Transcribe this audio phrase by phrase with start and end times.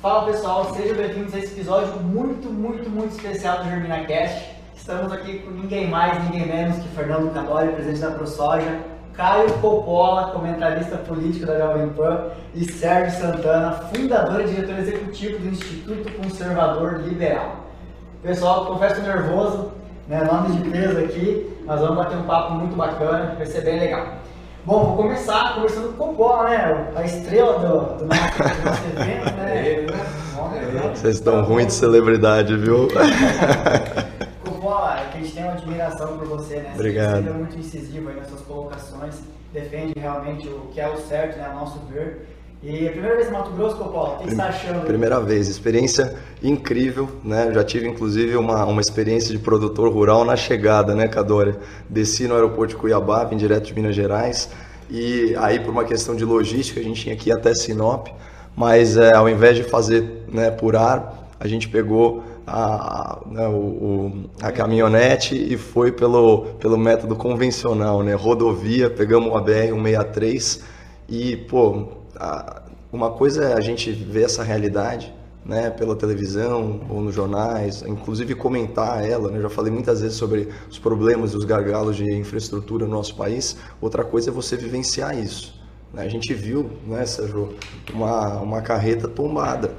[0.00, 4.48] Fala pessoal, sejam bem-vindos a esse episódio muito, muito, muito especial do GerminaCast.
[4.76, 8.78] Estamos aqui com ninguém mais, ninguém menos que Fernando Cadori, presidente da ProSoja,
[9.12, 15.48] Caio Coppola, comentarista político da Jovem Pan, e Sérgio Santana, fundador e diretor executivo do
[15.48, 17.56] Instituto Conservador Liberal.
[18.22, 19.72] Pessoal, confesso nervoso,
[20.06, 23.80] né, nome de peso aqui, nós vamos bater um papo muito bacana, vai ser bem
[23.80, 24.06] legal.
[24.68, 28.84] Bom, vou começar conversando com o Coppola, né, a estrela do, do, nosso, do nosso
[28.84, 29.86] evento, né?
[30.94, 32.86] Vocês estão ruins de celebridade, viu?
[34.44, 36.72] Coppola, que a gente tem uma admiração por você, né?
[36.74, 37.24] Obrigado.
[37.24, 39.14] Você é muito incisivo aí nas suas colocações,
[39.54, 42.28] defende realmente o que é o certo, né, ao nosso ver.
[42.60, 44.84] E a primeira vez em Mato Grosso, Coppola, o que você está achando?
[44.84, 47.52] Primeira vez, experiência incrível, né?
[47.54, 51.56] Já tive inclusive uma, uma experiência de produtor rural na chegada, né, Cadória?
[51.88, 54.50] Desci no aeroporto de Cuiabá, vim direto de Minas Gerais,
[54.90, 58.08] e aí por uma questão de logística a gente tinha que ir até Sinop,
[58.56, 63.52] mas é, ao invés de fazer né, por ar, a gente pegou a, né, o,
[63.52, 68.14] o, a caminhonete e foi pelo, pelo método convencional, né?
[68.14, 70.60] Rodovia, pegamos a BR-163
[71.08, 71.97] e, pô,
[72.92, 78.34] uma coisa é a gente ver essa realidade né, pela televisão ou nos jornais, inclusive
[78.34, 79.30] comentar ela.
[79.30, 79.38] Né?
[79.38, 83.16] Eu já falei muitas vezes sobre os problemas e os gargalos de infraestrutura no nosso
[83.16, 83.56] país.
[83.80, 85.58] Outra coisa é você vivenciar isso.
[85.92, 86.02] Né?
[86.02, 87.54] A gente viu, né, Sérgio,
[87.92, 89.72] uma, uma carreta tombada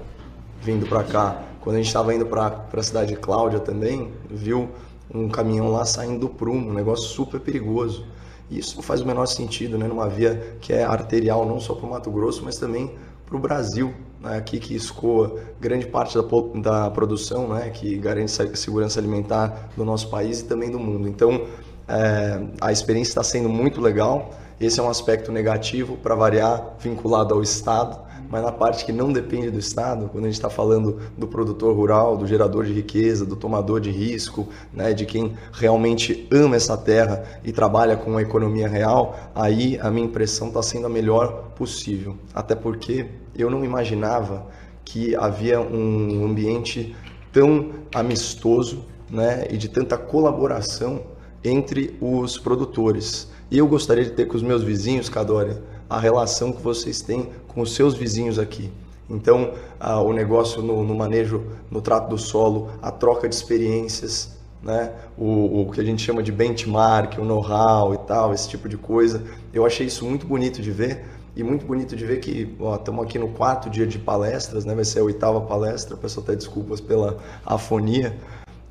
[0.62, 1.44] vindo para cá.
[1.62, 4.70] Quando a gente estava indo para a cidade de Cláudia também, viu
[5.14, 8.06] um caminhão lá saindo do prumo, um negócio super perigoso.
[8.50, 9.88] Isso não faz o menor sentido, né?
[9.88, 12.92] Numa via que é arterial não só para o Mato Grosso, mas também
[13.26, 14.38] para o Brasil, né?
[14.38, 16.24] aqui que escoa grande parte da,
[16.62, 17.70] da produção, né?
[17.70, 21.08] Que garante a segurança alimentar do nosso país e também do mundo.
[21.08, 21.46] Então,
[21.88, 24.32] é, a experiência está sendo muito legal.
[24.60, 29.12] Esse é um aspecto negativo, para variar, vinculado ao Estado mas na parte que não
[29.12, 33.26] depende do Estado, quando a gente está falando do produtor rural, do gerador de riqueza,
[33.26, 38.22] do tomador de risco, né, de quem realmente ama essa terra e trabalha com a
[38.22, 42.16] economia real, aí a minha impressão está sendo a melhor possível.
[42.34, 44.46] Até porque eu não imaginava
[44.86, 46.96] que havia um ambiente
[47.32, 51.02] tão amistoso né, e de tanta colaboração
[51.44, 53.30] entre os produtores.
[53.50, 57.30] E eu gostaria de ter com os meus vizinhos, Cadória, a relação que vocês têm
[57.48, 58.72] com os seus vizinhos aqui.
[59.10, 64.38] Então, ah, o negócio no, no, manejo, no trato do solo, a troca de experiências,
[64.62, 64.94] né?
[65.18, 68.78] o, o que a gente chama de benchmark, o know-how e tal, esse tipo de
[68.78, 69.24] coisa.
[69.52, 71.06] Eu achei isso muito bonito de ver
[71.36, 74.76] e muito bonito de ver que estamos aqui no quarto dia de palestras, né?
[74.76, 78.16] vai ser a oitava palestra, peço até desculpas pela afonia,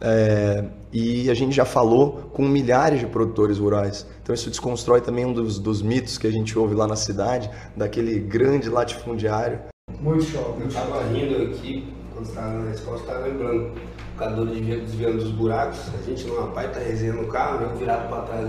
[0.00, 4.06] é, e a gente já falou com milhares de produtores rurais.
[4.22, 7.50] Então isso desconstrói também um dos, dos mitos que a gente ouve lá na cidade,
[7.76, 9.60] daquele grande latifundiário.
[10.00, 10.56] Muito show.
[10.60, 13.72] Eu estava rindo aqui, quando estava na escola, estava lembrando.
[14.14, 18.22] O cador desviando dos buracos, a gente numa baita resenha no carro, né, virado para
[18.22, 18.48] trás.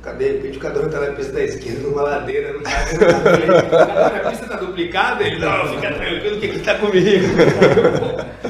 [0.00, 0.24] Cadê?
[0.24, 4.30] De repente o cador está na pista da esquerda, numa ladeira, não está vendo A
[4.30, 5.24] pista está duplicada?
[5.24, 7.26] Ele, não, fica tranquilo que ele está comigo.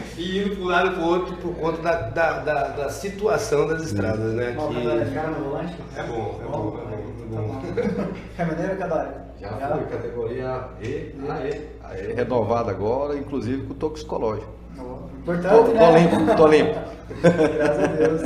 [0.35, 3.69] e indo para um lado para o outro por conta da, da, da, da situação
[3.69, 4.53] das estradas, né?
[4.53, 4.75] Bom, que...
[4.75, 5.77] no volante?
[5.97, 7.63] É bom, é bom, é bom.
[7.79, 8.09] É bom.
[8.37, 9.13] Caminhoneiro, Cadório?
[9.41, 14.53] Já foi, categoria E, AE, AE renovada agora, inclusive com toxicológico.
[15.19, 15.79] Importante, tô, né?
[15.79, 16.81] tô limpo, tô limpo.
[17.57, 18.23] Graças a Deus.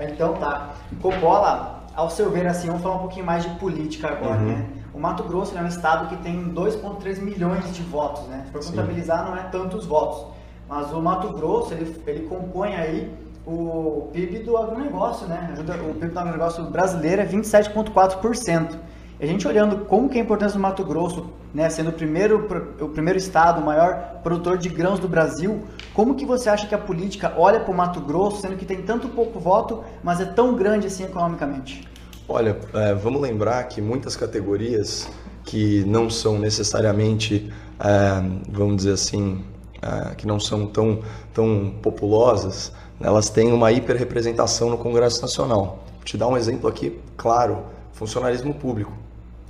[0.00, 0.74] Então tá.
[1.00, 4.46] Coppola, ao seu ver, assim, vamos falar um pouquinho mais de política agora, uhum.
[4.46, 4.66] né?
[4.92, 8.42] O Mato Grosso é um estado que tem 2,3 milhões de votos, né?
[8.46, 10.37] Se for contabilizar, não é tantos votos.
[10.68, 13.10] Mas o Mato Grosso, ele, ele compõe aí
[13.46, 15.50] o PIB do agronegócio, né?
[15.52, 18.76] Ajuda, o PIB do agronegócio brasileiro é 27,4%.
[19.20, 22.46] A gente olhando como que é a importância do Mato Grosso, né, sendo o primeiro,
[22.80, 26.74] o primeiro estado, o maior produtor de grãos do Brasil, como que você acha que
[26.74, 30.24] a política olha para o Mato Grosso, sendo que tem tanto pouco voto, mas é
[30.24, 31.88] tão grande assim economicamente?
[32.28, 35.10] Olha, é, vamos lembrar que muitas categorias
[35.44, 39.42] que não são necessariamente, é, vamos dizer assim,
[39.82, 41.00] é, que não são tão,
[41.32, 45.84] tão populosas, elas têm uma hiperrepresentação no Congresso Nacional.
[45.96, 48.92] Vou te dar um exemplo aqui, claro, funcionalismo público.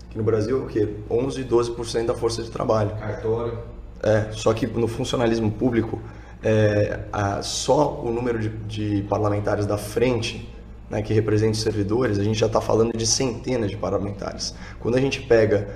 [0.09, 0.97] Aqui no Brasil, o quê?
[1.11, 2.91] 11, 12% da força de trabalho.
[2.99, 3.59] Cartório.
[4.03, 6.01] É, só que no funcionalismo público,
[6.43, 10.49] é, a, só o número de, de parlamentares da frente,
[10.89, 14.55] né, que representa os servidores, a gente já está falando de centenas de parlamentares.
[14.79, 15.69] Quando a gente pega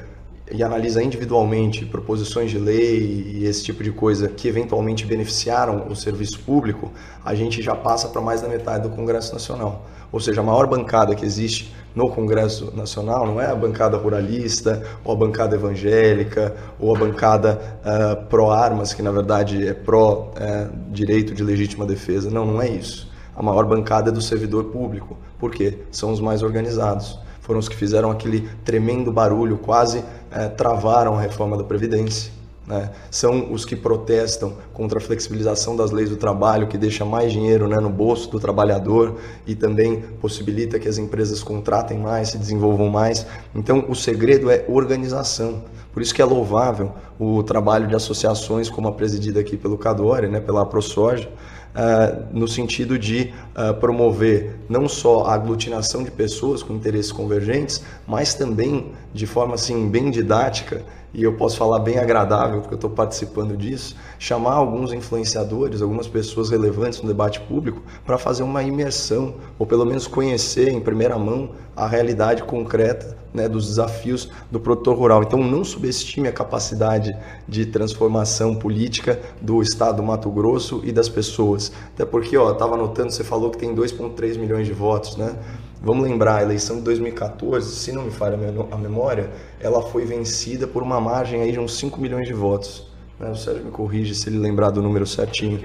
[0.51, 5.95] e analisa individualmente proposições de lei e esse tipo de coisa que eventualmente beneficiaram o
[5.95, 6.91] serviço público,
[7.25, 9.87] a gente já passa para mais da metade do Congresso Nacional.
[10.11, 14.83] Ou seja, a maior bancada que existe no Congresso Nacional não é a bancada ruralista,
[15.05, 21.35] ou a bancada evangélica, ou a bancada uh, pró-armas, que na verdade é pró-direito uh,
[21.35, 22.31] de legítima defesa.
[22.31, 23.11] Não, não é isso.
[23.35, 25.17] A maior bancada é do servidor público.
[25.39, 25.79] Por quê?
[25.91, 27.19] São os mais organizados.
[27.43, 32.33] Foram os que fizeram aquele tremendo barulho, quase uh, travaram a reforma da Previdência
[32.67, 32.91] né?
[33.11, 37.67] São os que protestam contra a flexibilização das leis do trabalho, que deixa mais dinheiro
[37.67, 42.89] né, no bolso do trabalhador e também possibilita que as empresas contratem mais, se desenvolvam
[42.89, 43.27] mais.
[43.55, 45.65] Então, o segredo é organização.
[45.93, 50.29] Por isso que é louvável o trabalho de associações como a presidida aqui pelo Cadore,
[50.29, 51.29] né, pela ProSoja,
[51.75, 57.83] uh, no sentido de uh, promover não só a aglutinação de pessoas com interesses convergentes,
[58.07, 60.85] mas também de forma assim bem didática
[61.15, 66.09] e eu posso falar bem agradável, porque eu estou participando disso, chamar alguns influenciadores, algumas
[66.09, 71.19] pessoas relevantes no debate público para fazer uma imersão, ou pelo menos conhecer em primeira
[71.19, 75.23] mão a realidade concreta né, dos desafios do produtor rural.
[75.23, 77.17] Então, não subestime a capacidade
[77.49, 81.73] de transformação política do Estado do Mato Grosso e das pessoas.
[81.95, 85.37] Até porque, ó, estava anotando, você falou que tem 2,3 milhões de votos, né?
[85.85, 88.39] Vamos lembrar, a eleição de 2014, se não me falha
[88.71, 92.87] a memória, ela foi vencida por uma margem aí de uns 5 milhões de votos.
[93.19, 93.29] Né?
[93.29, 95.61] O Sérgio me corrige se ele lembrar do número certinho.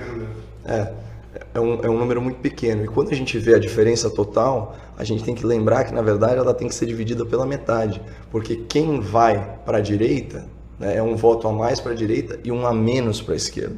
[0.66, 0.92] É,
[1.54, 2.84] é um, é um número muito pequeno.
[2.84, 6.02] E quando a gente vê a diferença total, a gente tem que lembrar que, na
[6.02, 8.02] verdade, ela tem que ser dividida pela metade.
[8.32, 10.46] Porque quem vai para a direita
[10.80, 13.38] né, é um voto a mais para a direita e um a menos para a
[13.38, 13.78] esquerda.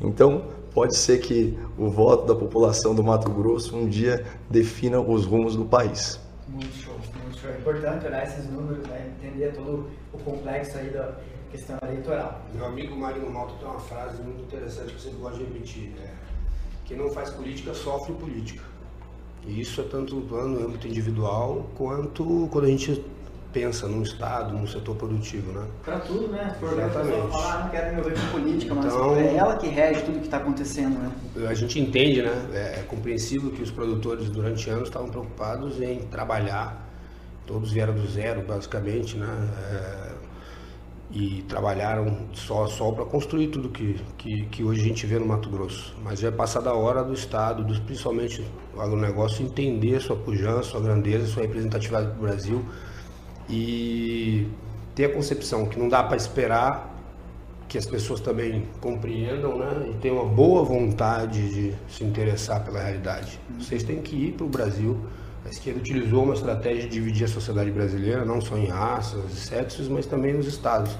[0.00, 5.24] Então, pode ser que o voto da população do Mato Grosso um dia defina os
[5.24, 6.20] rumos do país.
[6.46, 7.50] Muito show, muito show.
[7.50, 9.12] É importante olhar esses números, né?
[9.18, 11.16] entender todo o complexo aí da
[11.50, 12.42] questão eleitoral.
[12.54, 15.92] Meu amigo Mário Malta tem uma frase muito interessante que você gosta de repetir.
[16.00, 16.27] É,
[16.88, 18.64] quem não faz política sofre política.
[19.46, 23.04] E isso é tanto no âmbito individual quanto quando a gente
[23.52, 25.66] pensa num Estado, num setor produtivo, né?
[25.84, 26.54] Para tudo, né?
[26.58, 27.32] Por Exatamente.
[27.32, 30.18] falar, ah, não quero me envolver com política, então, mas é ela que rege tudo
[30.18, 31.12] que está acontecendo, né?
[31.48, 32.48] A gente entende, né?
[32.52, 36.86] É, é compreensível que os produtores durante anos estavam preocupados em trabalhar,
[37.46, 39.28] todos vieram do zero, basicamente, né?
[39.72, 40.17] É,
[41.10, 45.26] e trabalharam só só para construir tudo que, que, que, hoje a gente vê no
[45.26, 45.96] Mato Grosso.
[46.04, 48.44] Mas já é passada a hora do Estado, do, principalmente
[48.74, 52.64] o agronegócio, entender sua pujança, sua grandeza, sua representatividade para o Brasil
[53.48, 54.46] e
[54.94, 56.94] ter a concepção que não dá para esperar
[57.68, 62.80] que as pessoas também compreendam né, e tenham uma boa vontade de se interessar pela
[62.80, 63.38] realidade.
[63.58, 64.98] Vocês têm que ir para o Brasil.
[65.48, 69.36] A esquerda utilizou uma estratégia de dividir a sociedade brasileira, não só em raças e
[69.36, 70.94] sexos, mas também nos estados.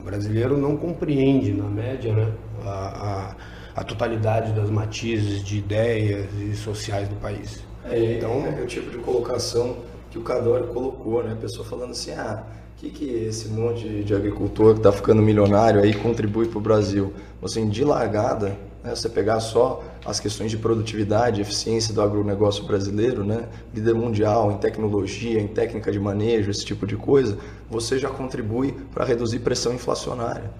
[0.00, 2.32] O brasileiro não compreende, na média, né,
[2.64, 3.34] a,
[3.74, 7.64] a, a totalidade das matizes de ideias e sociais do país.
[7.84, 9.78] É, então, é o tipo de colocação
[10.08, 11.32] que o Cadore colocou, né?
[11.32, 12.44] A pessoa falando assim, ah,
[12.76, 16.60] o que, que esse monte de agricultor que está ficando milionário aí contribui para o
[16.60, 17.12] Brasil?
[17.42, 23.24] Assim, de largada, né, você pegar só as questões de produtividade, eficiência do agronegócio brasileiro,
[23.24, 27.38] né, líder mundial em tecnologia, em técnica de manejo, esse tipo de coisa,
[27.68, 30.50] você já contribui para reduzir pressão inflacionária.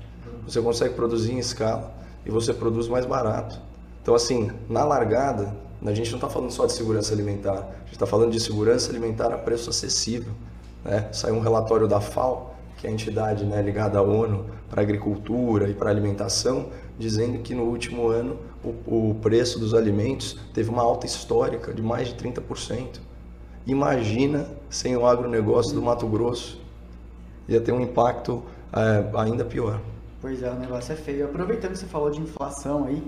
[0.46, 1.94] Você consegue produzir em escala
[2.24, 3.60] e você produz mais barato.
[4.02, 7.92] Então, assim, na largada, a gente não está falando só de segurança alimentar, a gente
[7.92, 10.32] está falando de segurança alimentar a preço acessível.
[10.84, 11.08] Né?
[11.12, 15.68] Saiu um relatório da FAO, que é a entidade né, ligada à ONU para agricultura
[15.68, 20.82] e para alimentação, dizendo que no último ano o, o preço dos alimentos teve uma
[20.82, 23.00] alta histórica de mais de 30%.
[23.66, 26.60] Imagina sem o agronegócio do Mato Grosso,
[27.48, 28.42] ia ter um impacto
[28.72, 29.80] é, ainda pior.
[30.20, 31.24] Pois é, o negócio é feio.
[31.24, 33.02] Aproveitando que você falou de inflação aí,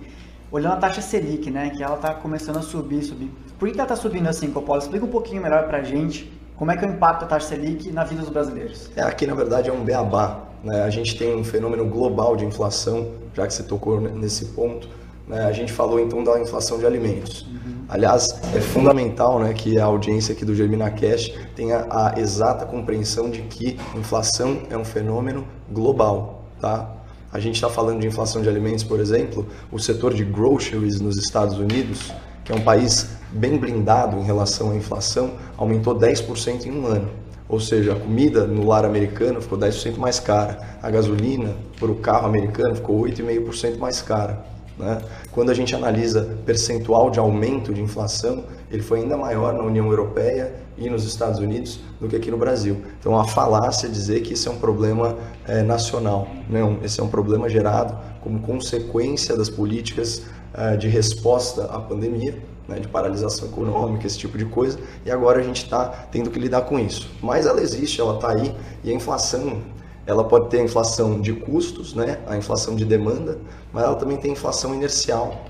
[0.50, 3.30] olhando a taxa Selic, né, que ela está começando a subir, subir.
[3.58, 4.78] Por que ela está subindo assim, Coppola?
[4.78, 7.48] Explica um pouquinho melhor para a gente como é que é o impacto da taxa
[7.48, 8.90] Selic na vida dos brasileiros.
[8.96, 10.40] É, aqui, na verdade, é um beabá.
[10.62, 10.82] Né?
[10.82, 14.88] A gente tem um fenômeno global de inflação, já que você tocou nesse ponto.
[15.26, 15.44] Né?
[15.44, 17.42] A gente falou, então, da inflação de alimentos.
[17.42, 17.84] Uhum.
[17.88, 23.30] Aliás, é fundamental né, que a audiência aqui do Germina Cash tenha a exata compreensão
[23.30, 27.02] de que inflação é um fenômeno global, tá?
[27.32, 31.16] a gente está falando de inflação de alimentos, por exemplo, o setor de groceries nos
[31.16, 32.12] Estados Unidos,
[32.44, 37.08] que é um país bem blindado em relação à inflação, aumentou 10% em um ano.
[37.48, 41.96] Ou seja, a comida no lar americano ficou 10% mais cara, a gasolina para o
[41.96, 44.42] carro americano ficou 8,5% mais cara.
[44.78, 45.02] Né?
[45.32, 49.86] Quando a gente analisa percentual de aumento de inflação, ele foi ainda maior na União
[49.86, 52.78] Europeia e nos Estados Unidos do que aqui no Brasil.
[52.98, 56.28] Então, a falácia dizer que isso é um problema é, nacional.
[56.48, 60.22] Não, esse é um problema gerado como consequência das políticas
[60.54, 62.34] é, de resposta à pandemia
[62.68, 66.38] né, de paralisação econômica, esse tipo de coisa, e agora a gente está tendo que
[66.38, 67.10] lidar com isso.
[67.22, 68.54] Mas ela existe, ela está aí,
[68.84, 69.62] e a inflação,
[70.06, 73.38] ela pode ter a inflação de custos, né, a inflação de demanda,
[73.72, 75.44] mas ela também tem inflação inercial.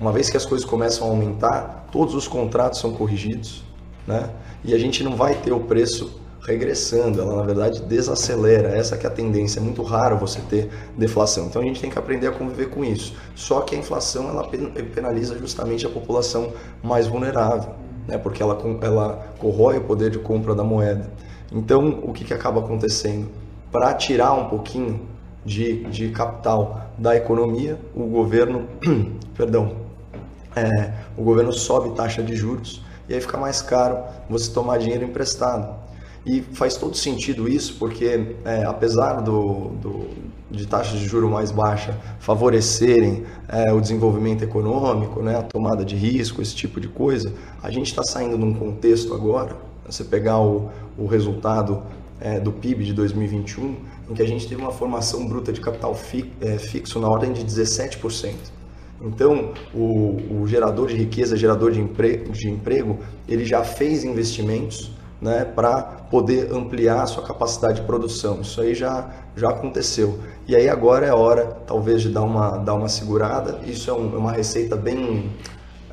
[0.00, 3.64] Uma vez que as coisas começam a aumentar, todos os contratos são corrigidos,
[4.06, 4.30] né,
[4.64, 9.04] e a gente não vai ter o preço regressando, ela na verdade desacelera, essa que
[9.04, 11.46] é a tendência, é muito raro você ter deflação.
[11.46, 13.14] Então a gente tem que aprender a conviver com isso.
[13.34, 14.48] Só que a inflação ela
[14.94, 17.74] penaliza justamente a população mais vulnerável,
[18.06, 18.16] né?
[18.16, 21.10] porque ela, ela corrói o poder de compra da moeda.
[21.52, 23.28] Então o que, que acaba acontecendo?
[23.72, 25.00] Para tirar um pouquinho
[25.44, 28.68] de, de capital da economia, o governo,
[29.36, 29.76] perdão,
[30.54, 33.98] é, o governo sobe taxa de juros e aí fica mais caro
[34.28, 35.85] você tomar dinheiro emprestado.
[36.26, 40.08] E faz todo sentido isso, porque é, apesar do, do,
[40.50, 45.94] de taxas de juro mais baixa favorecerem é, o desenvolvimento econômico, né, a tomada de
[45.94, 49.56] risco, esse tipo de coisa, a gente está saindo num contexto agora,
[49.86, 50.68] você pegar o,
[50.98, 51.84] o resultado
[52.20, 53.76] é, do PIB de 2021,
[54.10, 57.32] em que a gente teve uma formação bruta de capital fi, é, fixo na ordem
[57.32, 58.34] de 17%.
[59.00, 64.95] Então, o, o gerador de riqueza, gerador de emprego, de emprego, ele já fez investimentos
[65.20, 68.40] né, para poder ampliar a sua capacidade de produção.
[68.40, 70.18] Isso aí já, já aconteceu.
[70.46, 73.60] E aí agora é hora, talvez, de dar uma, dar uma segurada.
[73.64, 75.32] Isso é um, uma receita bem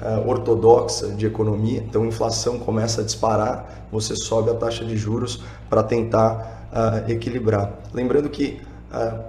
[0.01, 1.84] uh, ortodoxa de economia.
[1.88, 7.72] Então, inflação começa a disparar, você sobe a taxa de juros para tentar uh, equilibrar.
[7.94, 8.62] Lembrando que
[8.93, 9.19] ah,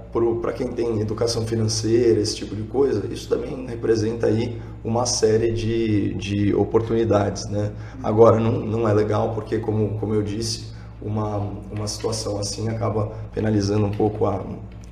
[0.42, 5.52] para quem tem educação financeira, esse tipo de coisa, isso também representa aí uma série
[5.52, 7.48] de, de oportunidades.
[7.48, 7.72] Né?
[8.02, 11.38] Agora, não, não é legal porque, como, como eu disse, uma,
[11.72, 14.44] uma situação assim acaba penalizando um pouco a,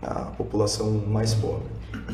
[0.02, 1.66] a população mais pobre.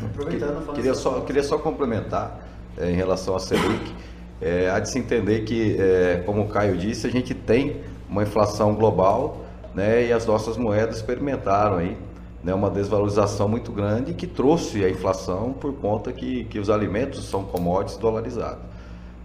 [0.04, 2.40] Aproveitando, queria só, queria só complementar
[2.76, 3.94] é, em relação à Selic.
[4.40, 8.24] É, há de se entender que, é, como o Caio disse, a gente tem uma
[8.24, 11.96] inflação global né, e as nossas moedas experimentaram aí
[12.42, 17.24] né, uma desvalorização muito grande que trouxe a inflação por conta que, que os alimentos
[17.28, 18.68] são commodities dolarizados.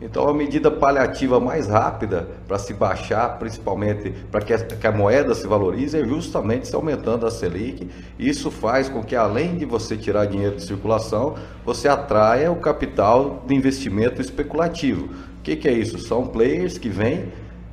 [0.01, 5.33] Então, a medida paliativa mais rápida para se baixar, principalmente para que, que, a moeda
[5.33, 7.87] se valorize, é justamente se aumentando a Selic.
[8.19, 13.43] Isso faz com que, além de você tirar dinheiro de circulação, você atraia o capital
[13.47, 15.05] de investimento especulativo.
[15.05, 15.97] O que, que é isso?
[15.99, 17.31] São players que vêm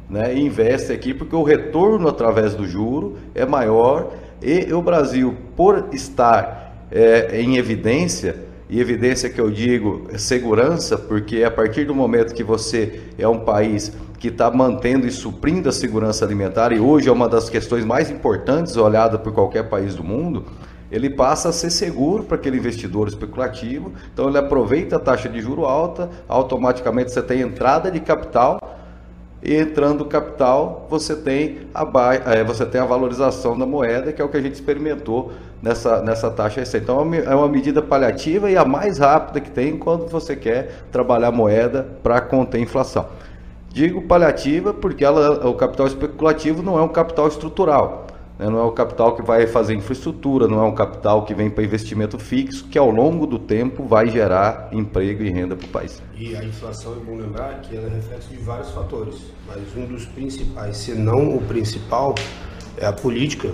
[0.08, 5.36] né, e investem aqui porque o retorno através do juro é maior e o Brasil,
[5.56, 11.84] por estar é, em evidência, e evidência que eu digo é segurança, porque a partir
[11.84, 16.72] do momento que você é um país que está mantendo e suprindo a segurança alimentar,
[16.72, 20.44] e hoje é uma das questões mais importantes olhada por qualquer país do mundo,
[20.90, 25.40] ele passa a ser seguro para aquele investidor especulativo, então ele aproveita a taxa de
[25.40, 28.60] juro alta, automaticamente você tem entrada de capital
[29.42, 31.86] e entrando capital, você tem, a,
[32.26, 35.32] é, você tem a valorização da moeda, que é o que a gente experimentou
[35.62, 36.84] nessa, nessa taxa recente.
[36.84, 41.30] Então, é uma medida paliativa e a mais rápida que tem quando você quer trabalhar
[41.30, 43.06] moeda para conter inflação.
[43.70, 48.08] Digo paliativa porque ela, o capital especulativo não é um capital estrutural.
[48.40, 48.48] Né?
[48.48, 51.62] Não é o capital que vai fazer infraestrutura, não é um capital que vem para
[51.62, 56.02] investimento fixo, que ao longo do tempo vai gerar emprego e renda para o país.
[56.16, 59.16] E a inflação, é bom lembrar que ela é reflexo de vários fatores,
[59.46, 62.14] mas um dos principais, se não o principal,
[62.78, 63.50] é a política.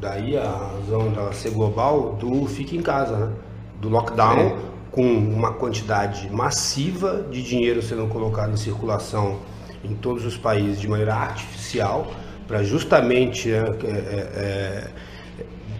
[0.00, 3.32] Daí a razão dela ser global do fique em casa, né?
[3.78, 4.56] do lockdown, é.
[4.90, 9.38] com uma quantidade massiva de dinheiro sendo colocado em circulação
[9.84, 12.10] em todos os países de maneira artificial
[12.50, 14.90] para justamente é, é, é,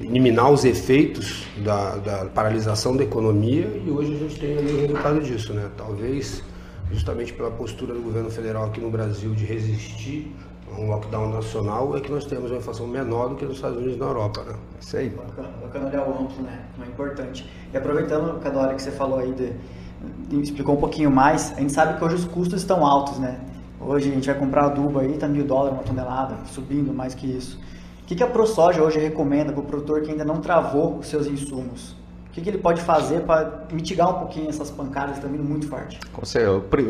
[0.00, 4.80] eliminar os efeitos da, da, paralisação da economia e hoje a gente tem ali o
[4.82, 5.68] resultado disso, né?
[5.76, 6.44] Talvez
[6.92, 10.32] justamente pela postura do governo federal aqui no Brasil de resistir
[10.72, 13.76] a um lockdown nacional é que nós temos uma inflação menor do que nos Estados
[13.76, 14.54] Unidos e na Europa, né?
[14.80, 15.08] Isso aí.
[15.08, 16.66] Bacana, bacana olhar o amplo, né?
[16.80, 17.50] É importante.
[17.74, 21.72] E aproveitando cada hora que você falou aí de, explicou um pouquinho mais, a gente
[21.72, 23.40] sabe que hoje os custos estão altos, né?
[23.80, 27.26] Hoje a gente vai comprar adubo aí, tá mil dólares uma tonelada, subindo mais que
[27.26, 27.58] isso.
[28.02, 31.06] O que, que a ProSoja hoje recomenda para o produtor que ainda não travou os
[31.06, 31.96] seus insumos?
[32.26, 35.66] O que, que ele pode fazer para mitigar um pouquinho essas pancadas que vindo muito
[35.66, 35.98] forte?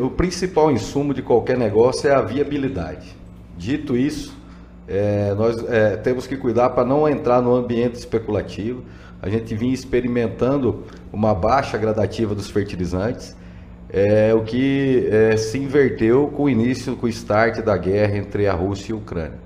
[0.03, 3.15] O principal insumo de qualquer negócio é a viabilidade.
[3.57, 4.37] Dito isso,
[4.87, 8.83] é, nós é, temos que cuidar para não entrar no ambiente especulativo.
[9.21, 13.35] A gente vinha experimentando uma baixa gradativa dos fertilizantes
[13.91, 18.47] é o que é, se inverteu com o início, com o start da guerra entre
[18.47, 19.39] a Rússia e a Ucrânia.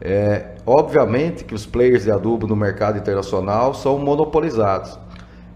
[0.00, 4.98] É, obviamente que os players de adubo no mercado internacional são monopolizados.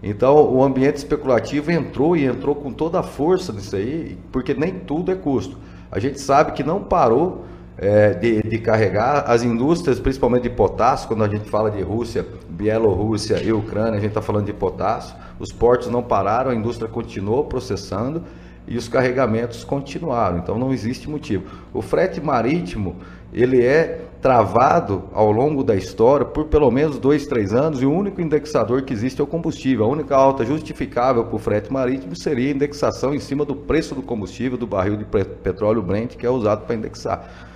[0.01, 4.73] Então, o ambiente especulativo entrou e entrou com toda a força nisso aí, porque nem
[4.73, 5.57] tudo é custo.
[5.91, 7.45] A gente sabe que não parou
[7.81, 12.25] é, de, de, carregar as indústrias, principalmente de potássio, quando a gente fala de Rússia,
[12.49, 15.15] Bielorrússia e Ucrânia, a gente está falando de potássio.
[15.39, 18.23] Os portos não pararam, a indústria continuou processando
[18.67, 20.39] e os carregamentos continuaram.
[20.39, 21.45] Então, não existe motivo.
[21.73, 22.97] O frete marítimo
[23.31, 27.93] ele é travado ao longo da história por pelo menos dois, três anos e o
[27.93, 29.85] único indexador que existe é o combustível.
[29.85, 33.95] A única alta justificável para o frete marítimo seria a indexação em cima do preço
[33.95, 37.48] do combustível, do barril de petróleo Brent, que é usado para indexar.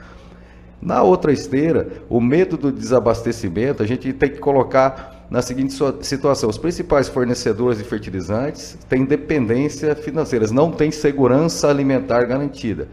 [0.84, 6.50] Na outra esteira, o medo do desabastecimento, a gente tem que colocar na seguinte situação:
[6.50, 12.90] os principais fornecedores de fertilizantes têm dependência financeira, não têm segurança alimentar garantida.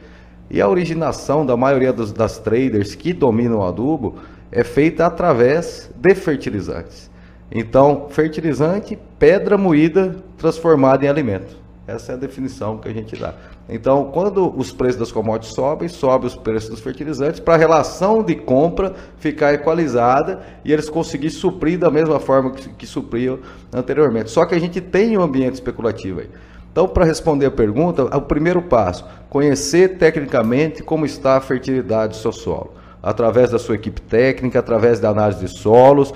[0.48, 4.16] E a originação da maioria dos, das traders que dominam o adubo
[4.52, 7.10] é feita através de fertilizantes.
[7.50, 11.56] Então, fertilizante, pedra moída transformada em alimento.
[11.90, 13.34] Essa é a definição que a gente dá.
[13.68, 18.22] Então, quando os preços das commodities sobem, sobe os preços dos fertilizantes para a relação
[18.22, 23.40] de compra ficar equalizada e eles conseguirem suprir da mesma forma que, que supriam
[23.72, 24.30] anteriormente.
[24.30, 26.30] Só que a gente tem um ambiente especulativo aí.
[26.70, 32.16] Então, para responder a pergunta, o primeiro passo, conhecer tecnicamente como está a fertilidade do
[32.16, 36.14] seu solo, através da sua equipe técnica, através da análise de solos.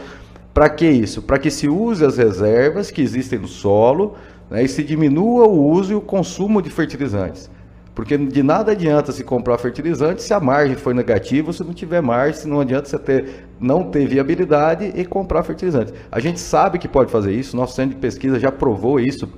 [0.52, 1.21] Para que isso?
[1.21, 4.14] Para que se use as reservas que existem no solo
[4.54, 7.50] né, e se diminua o uso e o consumo de fertilizantes.
[7.92, 12.00] Porque de nada adianta se comprar fertilizante se a margem for negativa, se não tiver
[12.00, 15.92] margem, se não adianta você ter, não ter viabilidade e comprar fertilizante.
[16.11, 19.28] A gente sabe que pode fazer isso, nosso centro de pesquisa já provou isso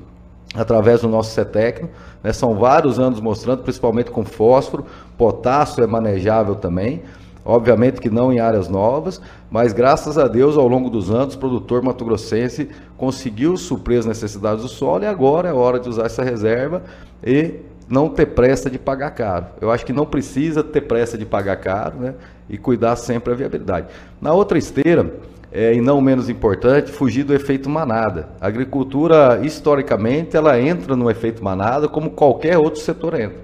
[0.55, 1.89] através do nosso CETECNO.
[2.23, 2.31] Né?
[2.35, 4.85] São vários anos mostrando, principalmente com fósforo,
[5.17, 7.03] potássio é manejável também.
[7.43, 11.39] Obviamente que não em áreas novas, mas graças a Deus, ao longo dos anos, o
[11.39, 16.23] produtor mato-grossense conseguiu suprir as necessidades do solo e agora é hora de usar essa
[16.23, 16.83] reserva
[17.25, 19.47] e não ter pressa de pagar caro.
[19.61, 22.15] Eu acho que não precisa ter pressa de pagar caro né?
[22.49, 23.87] e cuidar sempre da viabilidade.
[24.21, 25.15] Na outra esteira,
[25.53, 28.29] é, e não menos importante, fugir do efeito manada.
[28.41, 33.39] A agricultura, historicamente, ela entra no efeito manada como qualquer outro setor entra.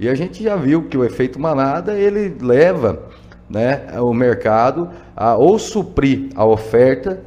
[0.00, 3.02] E a gente já viu que o efeito manada, ele leva
[3.48, 7.20] né, o mercado a ou suprir a oferta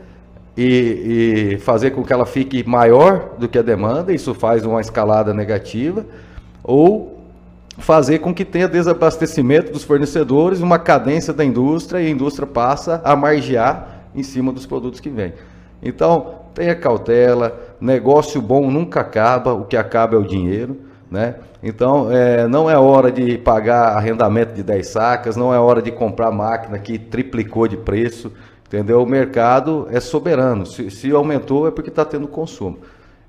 [0.58, 4.82] e, e fazer com que ela fique maior do que a demanda, isso faz uma
[4.82, 6.06] escalada negativa,
[6.63, 7.22] ou
[7.78, 13.00] fazer com que tenha desabastecimento dos fornecedores, uma cadência da indústria e a indústria passa
[13.04, 15.34] a margear em cima dos produtos que vêm.
[15.82, 20.78] Então, tenha cautela, negócio bom nunca acaba, o que acaba é o dinheiro.
[21.10, 21.36] Né?
[21.62, 25.91] Então, é, não é hora de pagar arrendamento de 10 sacas, não é hora de
[25.91, 28.34] comprar máquina que triplicou de preço,
[28.67, 29.01] entendeu?
[29.01, 32.80] O mercado é soberano, se, se aumentou é porque está tendo consumo.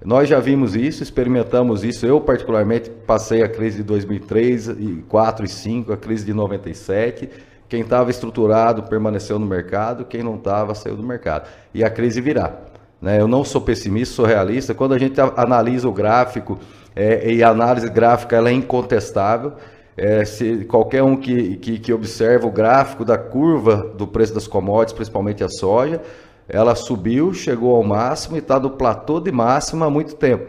[0.05, 5.48] Nós já vimos isso, experimentamos isso, eu particularmente passei a crise de 2003, 2004 e
[5.48, 7.29] 2005, a crise de 97,
[7.68, 11.48] quem estava estruturado permaneceu no mercado, quem não estava saiu do mercado.
[11.74, 12.53] E a crise virá.
[13.01, 13.20] Né?
[13.20, 14.72] Eu não sou pessimista, sou realista.
[14.72, 16.59] Quando a gente analisa o gráfico,
[16.96, 19.53] é, e a análise gráfica ela é incontestável,
[19.99, 24.47] é, se qualquer um que, que, que, observa o gráfico da curva do preço das
[24.47, 26.01] commodities, principalmente a soja,
[26.49, 30.47] ela subiu, chegou ao máximo e está no platô de máxima há muito tempo.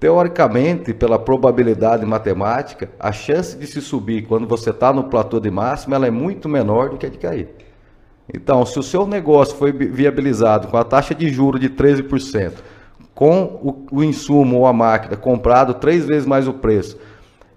[0.00, 5.50] Teoricamente, pela probabilidade matemática, a chance de se subir quando você está no platô de
[5.50, 7.48] máxima ela é muito menor do que a de cair.
[8.32, 12.54] Então, se o seu negócio foi viabilizado com a taxa de juros de 13%,
[13.14, 16.96] com o, o insumo ou a máquina comprado três vezes mais o preço,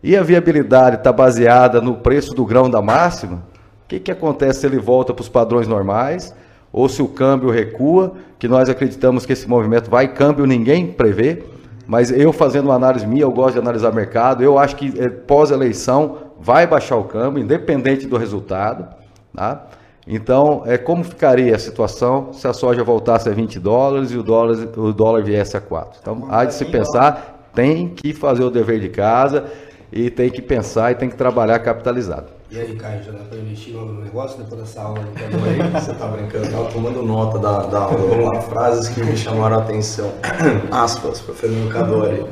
[0.03, 3.37] e a viabilidade está baseada no preço do grão da máxima,
[3.85, 6.35] o que, que acontece se ele volta para os padrões normais?
[6.73, 11.43] Ou se o câmbio recua, que nós acreditamos que esse movimento vai, câmbio ninguém prevê,
[11.87, 15.07] mas eu fazendo uma análise minha, eu gosto de analisar mercado, eu acho que é,
[15.07, 18.87] pós-eleição vai baixar o câmbio, independente do resultado.
[19.33, 19.67] Tá?
[20.05, 24.23] Então, é, como ficaria a situação se a soja voltasse a 20 dólares e o
[24.23, 25.99] dólar, o dólar viesse a 4?
[26.01, 29.45] Então, há de se pensar, tem que fazer o dever de casa
[29.93, 32.25] e tem que pensar e tem que trabalhar capitalizado.
[32.49, 34.99] E aí, Caio, já dá para investir no negócio depois dessa aula?
[34.99, 37.97] aí, você tá brincando, eu tava tomando nota da, da aula.
[37.97, 40.11] Vamos lá, frases que me chamaram a atenção.
[40.71, 42.25] Aspas para Fernando Cadori.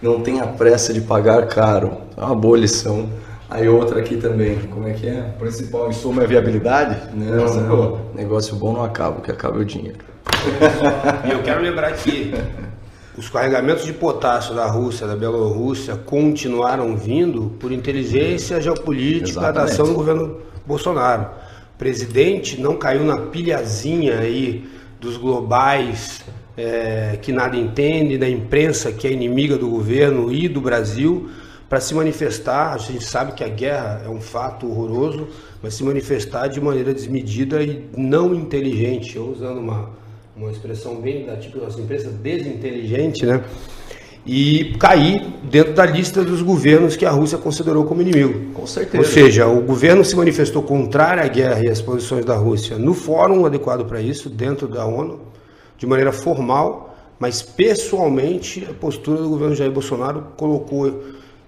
[0.00, 1.92] Não tenha pressa de pagar caro.
[2.16, 3.08] É uma boa lição.
[3.50, 5.32] Aí outra aqui também, como é que é?
[5.36, 7.14] O principal insumo é viabilidade?
[7.14, 8.00] Não, não.
[8.14, 9.98] Negócio bom não acaba, o que acaba é o dinheiro.
[11.26, 12.34] e eu quero lembrar que
[13.16, 19.54] os carregamentos de potássio da Rússia, da Bielorrússia, continuaram vindo por inteligência geopolítica Exatamente.
[19.54, 21.28] da ação do governo Bolsonaro.
[21.74, 24.66] O presidente não caiu na pilhazinha aí
[25.00, 26.24] dos globais
[26.56, 31.28] é, que nada entende, da imprensa que é inimiga do governo e do Brasil,
[31.68, 32.72] para se manifestar.
[32.72, 35.28] A gente sabe que a guerra é um fato horroroso,
[35.62, 39.90] mas se manifestar de maneira desmedida e não inteligente, usando uma,
[40.36, 43.42] uma expressão bem da tipo das empresas desinteligente, né?
[44.26, 48.52] E cair dentro da lista dos governos que a Rússia considerou como inimigo.
[48.54, 48.98] Com certeza.
[48.98, 52.94] Ou seja, o governo se manifestou contrário à guerra e às posições da Rússia no
[52.94, 55.20] fórum adequado para isso, dentro da ONU,
[55.76, 61.02] de maneira formal, mas pessoalmente a postura do governo Jair Bolsonaro colocou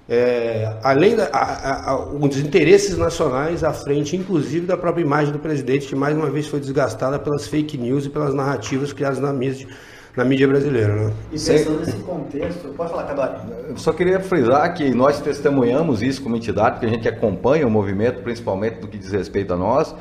[0.08, 5.38] é, além da, a, a, dos interesses nacionais à frente, inclusive da própria imagem do
[5.38, 9.32] presidente, que mais uma vez foi desgastada pelas fake news e pelas narrativas criadas na
[9.32, 9.66] mídia,
[10.16, 10.94] na mídia brasileira.
[10.94, 11.12] Né?
[11.32, 13.32] E pensando nesse contexto, pode falar, Cadore.
[13.68, 17.70] Eu só queria frisar que nós testemunhamos isso como entidade, porque a gente acompanha o
[17.70, 19.92] movimento, principalmente do que diz respeito a nós.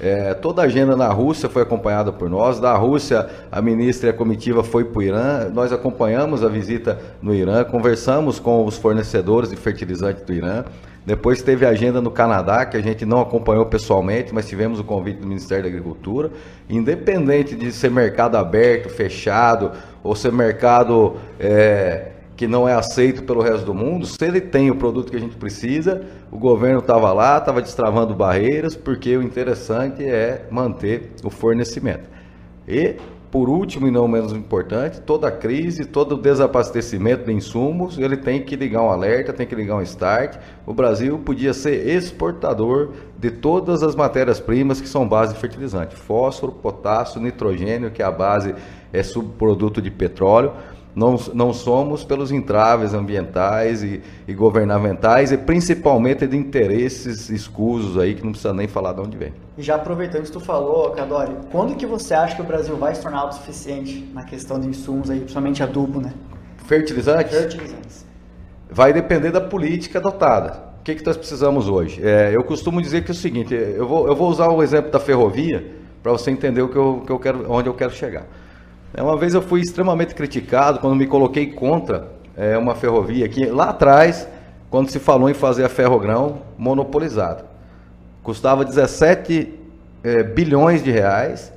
[0.00, 2.58] É, toda a agenda na Rússia foi acompanhada por nós.
[2.58, 5.48] Da Rússia, a ministra e a comitiva foi para o Irã.
[5.52, 10.64] Nós acompanhamos a visita no Irã, conversamos com os fornecedores de fertilizante do Irã.
[11.06, 14.84] Depois teve a agenda no Canadá, que a gente não acompanhou pessoalmente, mas tivemos o
[14.84, 16.30] convite do Ministério da Agricultura.
[16.68, 23.42] Independente de ser mercado aberto, fechado, ou ser mercado é, que não é aceito pelo
[23.42, 27.12] resto do mundo, se ele tem o produto que a gente precisa, o governo estava
[27.12, 32.08] lá, estava destravando barreiras, porque o interessante é manter o fornecimento.
[32.66, 32.96] E,
[33.30, 38.54] por último e não menos importante, toda crise, todo desabastecimento de insumos, ele tem que
[38.56, 40.36] ligar um alerta, tem que ligar um start.
[40.64, 46.52] O Brasil podia ser exportador de todas as matérias-primas que são base de fertilizante: fósforo,
[46.52, 48.54] potássio, nitrogênio, que é a base
[48.92, 50.52] é subproduto de petróleo
[50.94, 58.14] não, não somos pelos entraves ambientais e, e, governamentais e principalmente de interesses escusos aí
[58.14, 59.32] que não precisa nem falar de onde vem.
[59.58, 62.94] E já aproveitando que tu falou, Cadori, quando que você acha que o Brasil vai
[62.94, 66.12] se tornar autossuficiente na questão de insumos aí, principalmente adubo, né?
[66.66, 67.36] Fertilizantes?
[67.36, 68.06] Fertilizantes.
[68.70, 70.74] Vai depender da política adotada.
[70.80, 72.00] O que, que nós precisamos hoje?
[72.06, 74.90] É, eu costumo dizer que é o seguinte, eu vou, eu vou usar o exemplo
[74.90, 78.26] da ferrovia para você entender o que eu, que eu quero, onde eu quero chegar.
[78.96, 83.44] É, uma vez eu fui extremamente criticado quando me coloquei contra é, uma ferrovia que
[83.46, 84.28] lá atrás,
[84.70, 87.44] quando se falou em fazer a ferrogrão monopolizada.
[88.22, 89.52] Custava 17
[90.04, 91.52] é, bilhões de reais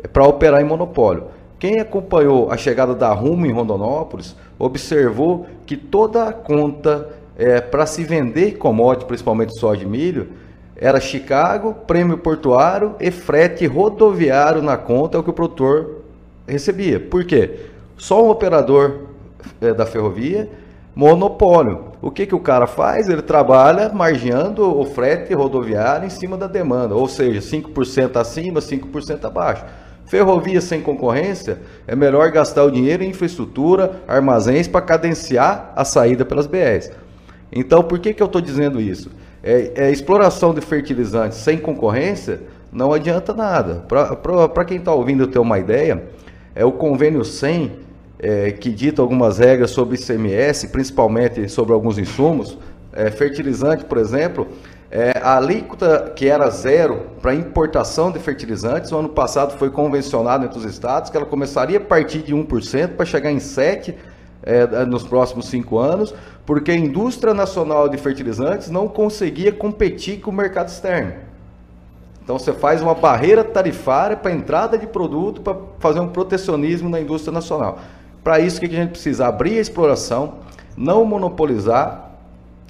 [0.00, 1.24] é, para operar em monopólio.
[1.58, 7.86] Quem acompanhou a chegada da Rumo em Rondonópolis observou que toda a conta é, para
[7.86, 10.28] se vender commodity, principalmente soja e milho,
[10.76, 15.98] era Chicago, prêmio portuário e frete rodoviário na conta, é o que o produtor
[16.48, 16.98] recebia.
[16.98, 17.66] Por quê?
[17.96, 19.08] Só um operador
[19.60, 20.48] é, da ferrovia,
[20.94, 21.92] monopólio.
[22.00, 23.08] O que, que o cara faz?
[23.08, 29.24] Ele trabalha margeando o frete rodoviário em cima da demanda, ou seja, 5% acima, 5%
[29.24, 29.64] abaixo.
[30.06, 36.24] Ferrovia sem concorrência, é melhor gastar o dinheiro em infraestrutura, armazéns para cadenciar a saída
[36.24, 36.90] pelas BRs.
[37.52, 39.10] Então, por que, que eu estou dizendo isso?
[39.42, 42.40] É, é, exploração de fertilizantes sem concorrência
[42.72, 43.84] não adianta nada.
[43.86, 46.04] Para quem está ouvindo ter uma ideia,
[46.58, 47.70] é o convênio 100,
[48.18, 52.58] é, que dita algumas regras sobre ICMS, principalmente sobre alguns insumos.
[52.92, 54.48] É, fertilizante, por exemplo,
[54.90, 60.46] é, a alíquota que era zero para importação de fertilizantes, o ano passado foi convencionado
[60.46, 63.94] entre os estados que ela começaria a partir de 1% para chegar em 7%
[64.42, 66.12] é, nos próximos cinco anos,
[66.44, 71.27] porque a indústria nacional de fertilizantes não conseguia competir com o mercado externo.
[72.28, 77.00] Então você faz uma barreira tarifária para entrada de produto para fazer um protecionismo na
[77.00, 77.78] indústria nacional.
[78.22, 79.26] Para isso, o que a gente precisa?
[79.26, 80.34] Abrir a exploração,
[80.76, 82.10] não monopolizar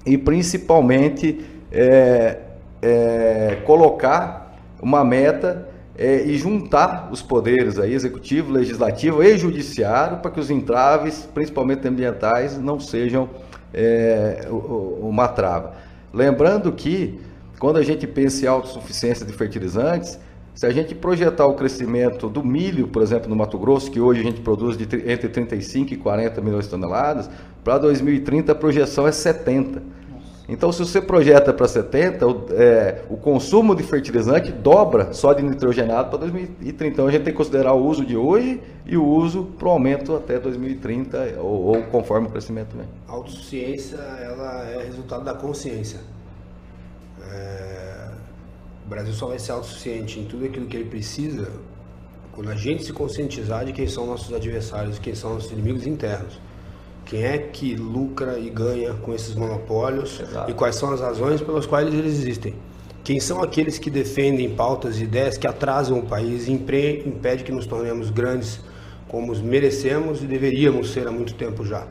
[0.07, 2.39] e principalmente é,
[2.81, 5.69] é, colocar uma meta
[5.99, 11.89] é, e juntar os poderes aí, executivo, legislativo e judiciário para que os entraves, principalmente
[11.89, 13.29] ambientais, não sejam
[13.75, 14.47] é,
[15.01, 15.73] uma trava.
[16.15, 17.27] Lembrando que
[17.59, 20.19] quando a gente pensa em autossuficiência de fertilizantes,
[20.55, 24.21] se a gente projetar o crescimento do milho, por exemplo, no Mato Grosso, que hoje
[24.21, 27.31] a gente produz de entre 35 e 40 milhões de toneladas,
[27.63, 29.83] para 2030 a projeção é 70.
[30.49, 35.43] Então, se você projeta para 70, o, é, o, consumo de fertilizante dobra só de
[35.43, 36.87] nitrogenado para 2030.
[36.87, 39.71] Então, a gente tem que considerar o uso de hoje e o uso para o
[39.71, 42.87] aumento até 2030, ou, ou conforme o crescimento vem.
[43.07, 46.01] A autossuficiência ela é resultado da consciência.
[47.31, 48.11] É...
[48.85, 51.51] O Brasil só vai ser autossuficiente em tudo aquilo que ele precisa
[52.33, 56.41] quando a gente se conscientizar de quem são nossos adversários, quem são nossos inimigos internos.
[57.05, 60.49] Quem é que lucra e ganha com esses monopólios Exato.
[60.49, 62.55] e quais são as razões pelas quais eles existem.
[63.03, 67.51] Quem são aqueles que defendem pautas e ideias que atrasam o país e impedem que
[67.51, 68.61] nos tornemos grandes
[69.09, 71.89] como merecemos e deveríamos ser há muito tempo já.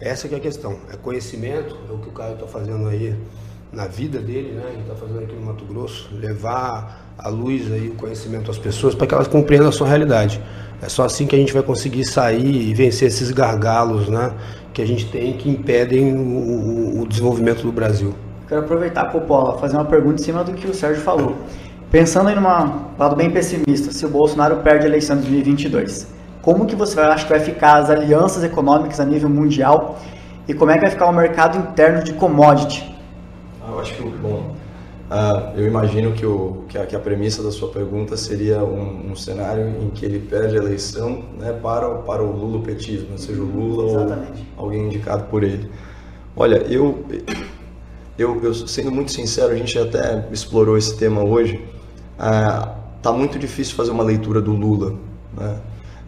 [0.00, 3.16] Essa que é a questão, é conhecimento, é o que o Caio está fazendo aí
[3.72, 4.64] na vida dele, né?
[4.72, 8.94] Ele está fazendo aqui no Mato Grosso, levar a luz aí, o conhecimento às pessoas
[8.94, 10.40] para que elas compreendam a sua realidade.
[10.80, 14.32] É só assim que a gente vai conseguir sair e vencer esses gargalos, né?
[14.72, 18.14] Que a gente tem que impedem o, o, o desenvolvimento do Brasil.
[18.48, 21.36] Quero aproveitar, Popola, fazer uma pergunta em cima do que o Sérgio falou.
[21.90, 22.42] Pensando em um
[22.98, 26.06] lado bem pessimista, se o Bolsonaro perde a eleição de 2022,
[26.40, 29.98] como que você acha que vai ficar as alianças econômicas a nível mundial
[30.46, 32.97] e como é que vai ficar o mercado interno de commodity?
[33.78, 34.56] Eu acho que, bom,
[35.08, 39.12] uh, eu imagino que, o, que a, que, a, premissa da sua pergunta seria um,
[39.12, 43.44] um, cenário em que ele perde a eleição né, para, para o lulopetismo, seja o
[43.44, 44.44] Lula Exatamente.
[44.56, 45.70] ou alguém indicado por ele.
[46.34, 47.04] Olha, eu
[48.18, 51.64] eu, eu, sendo muito sincero, a gente até explorou esse tema hoje.
[52.18, 54.96] Ah, tá muito difícil fazer uma leitura do Lula.
[55.36, 55.56] Né?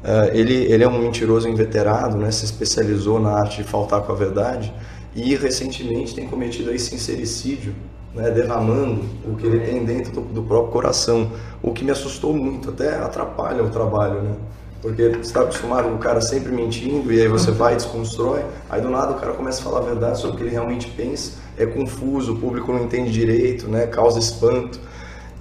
[0.02, 2.32] Ah, ele, ele é um mentiroso inveterado, né?
[2.32, 4.74] se especializou na arte de faltar com a verdade
[5.14, 7.74] e recentemente tem cometido aí sincericídio,
[8.14, 8.30] né?
[8.30, 11.30] derramando o que ele tem dentro do, do próprio coração,
[11.62, 14.22] o que me assustou muito, até atrapalha o trabalho.
[14.22, 14.34] Né?
[14.80, 18.80] Porque você está acostumado com o cara sempre mentindo e aí você vai desconstrói, aí
[18.80, 21.32] do nada o cara começa a falar a verdade sobre o que ele realmente pensa,
[21.58, 24.80] é confuso, o público não entende direito, né, causa espanto.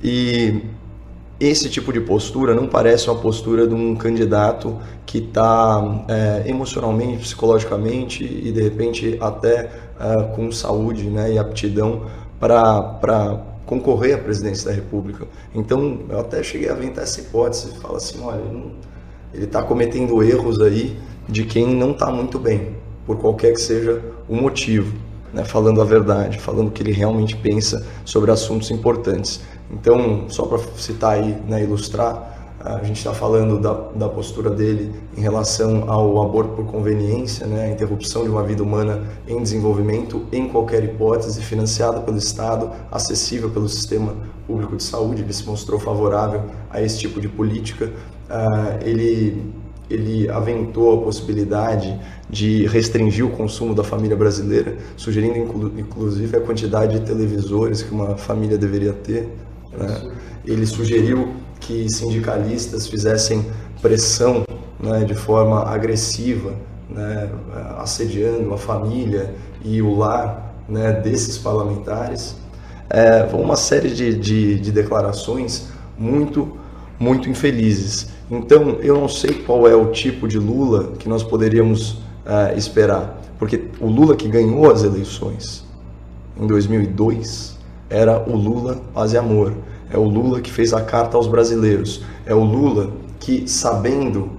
[0.03, 0.61] E
[1.39, 7.19] esse tipo de postura não parece uma postura de um candidato que está é, emocionalmente,
[7.19, 12.07] psicologicamente e de repente até é, com saúde né, e aptidão
[12.39, 15.27] para concorrer à presidência da República.
[15.55, 18.41] Então eu até cheguei a aventar essa hipótese, fala assim, olha,
[19.33, 20.97] ele está cometendo erros aí
[21.27, 22.75] de quem não está muito bem,
[23.05, 24.97] por qualquer que seja o motivo,
[25.33, 25.45] né?
[25.45, 29.41] falando a verdade, falando o que ele realmente pensa sobre assuntos importantes.
[29.71, 34.93] Então, só para citar aí, né, ilustrar, a gente está falando da, da postura dele
[35.15, 40.25] em relação ao aborto por conveniência, né, a interrupção de uma vida humana em desenvolvimento,
[40.31, 44.13] em qualquer hipótese, financiada pelo Estado, acessível pelo sistema
[44.45, 45.21] público de saúde.
[45.21, 47.93] Ele se mostrou favorável a esse tipo de política
[48.29, 49.51] uh, ele,
[49.89, 56.41] ele aventou a possibilidade de restringir o consumo da família brasileira, sugerindo inclu, inclusive a
[56.41, 59.29] quantidade de televisores que uma família deveria ter.
[59.71, 60.11] Né?
[60.45, 63.45] Ele sugeriu que sindicalistas fizessem
[63.81, 64.43] pressão
[64.79, 66.53] né, de forma agressiva,
[66.89, 67.29] né,
[67.77, 72.35] assediando a família e o lar né, desses parlamentares.
[72.89, 76.57] É, uma série de, de, de declarações muito,
[76.99, 78.09] muito infelizes.
[78.31, 81.91] Então, eu não sei qual é o tipo de Lula que nós poderíamos
[82.25, 85.65] uh, esperar, porque o Lula que ganhou as eleições
[86.39, 87.58] em 2002
[87.89, 89.53] era o Lula paz e amor,
[89.91, 94.31] é o Lula que fez a carta aos brasileiros, é o Lula que, sabendo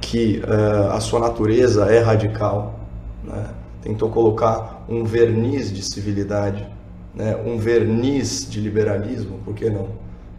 [0.00, 2.78] que uh, a sua natureza é radical,
[3.24, 3.46] né,
[3.82, 6.66] tentou colocar um verniz de civilidade,
[7.14, 9.88] né, um verniz de liberalismo, por que não?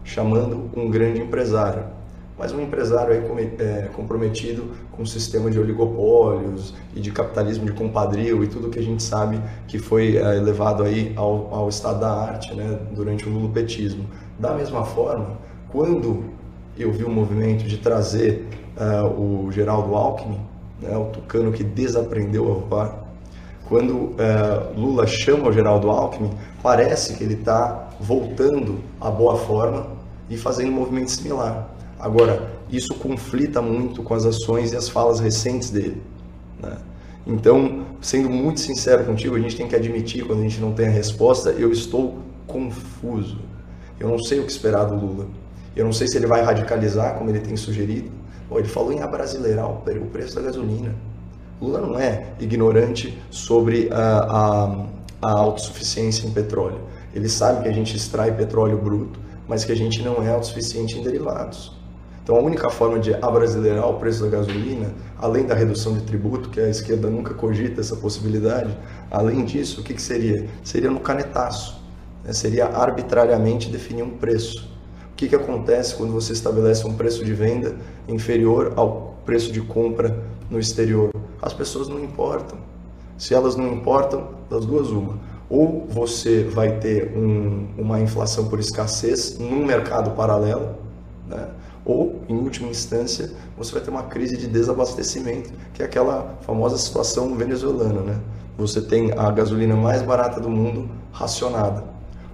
[0.03, 1.83] Chamando um grande empresário
[2.39, 7.73] mas um empresário aí é, comprometido com o sistema de oligopólios e de capitalismo de
[7.73, 11.99] compadrio e tudo que a gente sabe que foi é, levado aí ao, ao estado
[11.99, 14.05] da arte né, durante o lulopetismo.
[14.39, 15.37] Da mesma forma,
[15.69, 16.23] quando
[16.77, 18.47] eu vi o movimento de trazer
[18.77, 20.39] uh, o Geraldo Alckmin,
[20.81, 23.09] né, o tucano que desaprendeu a voar,
[23.67, 24.15] quando uh,
[24.77, 26.31] Lula chama o Geraldo Alckmin,
[26.63, 29.87] parece que ele está voltando à boa forma
[30.29, 31.78] e fazendo um movimento similar.
[31.99, 36.01] Agora, isso conflita muito com as ações e as falas recentes dele.
[36.61, 36.77] Né?
[37.27, 40.87] Então, sendo muito sincero contigo, a gente tem que admitir quando a gente não tem
[40.87, 43.37] a resposta, eu estou confuso.
[43.99, 45.27] Eu não sei o que esperar do Lula.
[45.75, 48.09] Eu não sei se ele vai radicalizar, como ele tem sugerido.
[48.49, 49.81] Ele falou em abrasileirar o
[50.11, 50.95] preço da gasolina.
[51.61, 54.85] Lula não é ignorante sobre a,
[55.21, 56.79] a, a autossuficiência em petróleo.
[57.13, 60.97] Ele sabe que a gente extrai petróleo bruto, mas que a gente não é autossuficiente
[60.97, 61.78] em derivados.
[62.29, 66.51] Então, a única forma de abrasileirar o preço da gasolina, além da redução de tributo,
[66.51, 68.77] que a esquerda nunca cogita essa possibilidade,
[69.09, 70.47] além disso, o que, que seria?
[70.63, 71.81] Seria no canetaço.
[72.23, 72.31] Né?
[72.31, 74.69] Seria arbitrariamente definir um preço.
[75.11, 77.75] O que, que acontece quando você estabelece um preço de venda
[78.07, 80.15] inferior ao preço de compra
[80.51, 81.11] no exterior?
[81.41, 82.59] As pessoas não importam.
[83.17, 85.17] Se elas não importam, das duas, uma.
[85.49, 90.75] Ou você vai ter um, uma inflação por escassez num mercado paralelo,
[91.27, 91.47] né?
[91.85, 96.77] Ou, em última instância, você vai ter uma crise de desabastecimento, que é aquela famosa
[96.77, 98.19] situação venezuelana, né?
[98.57, 101.83] Você tem a gasolina mais barata do mundo racionada.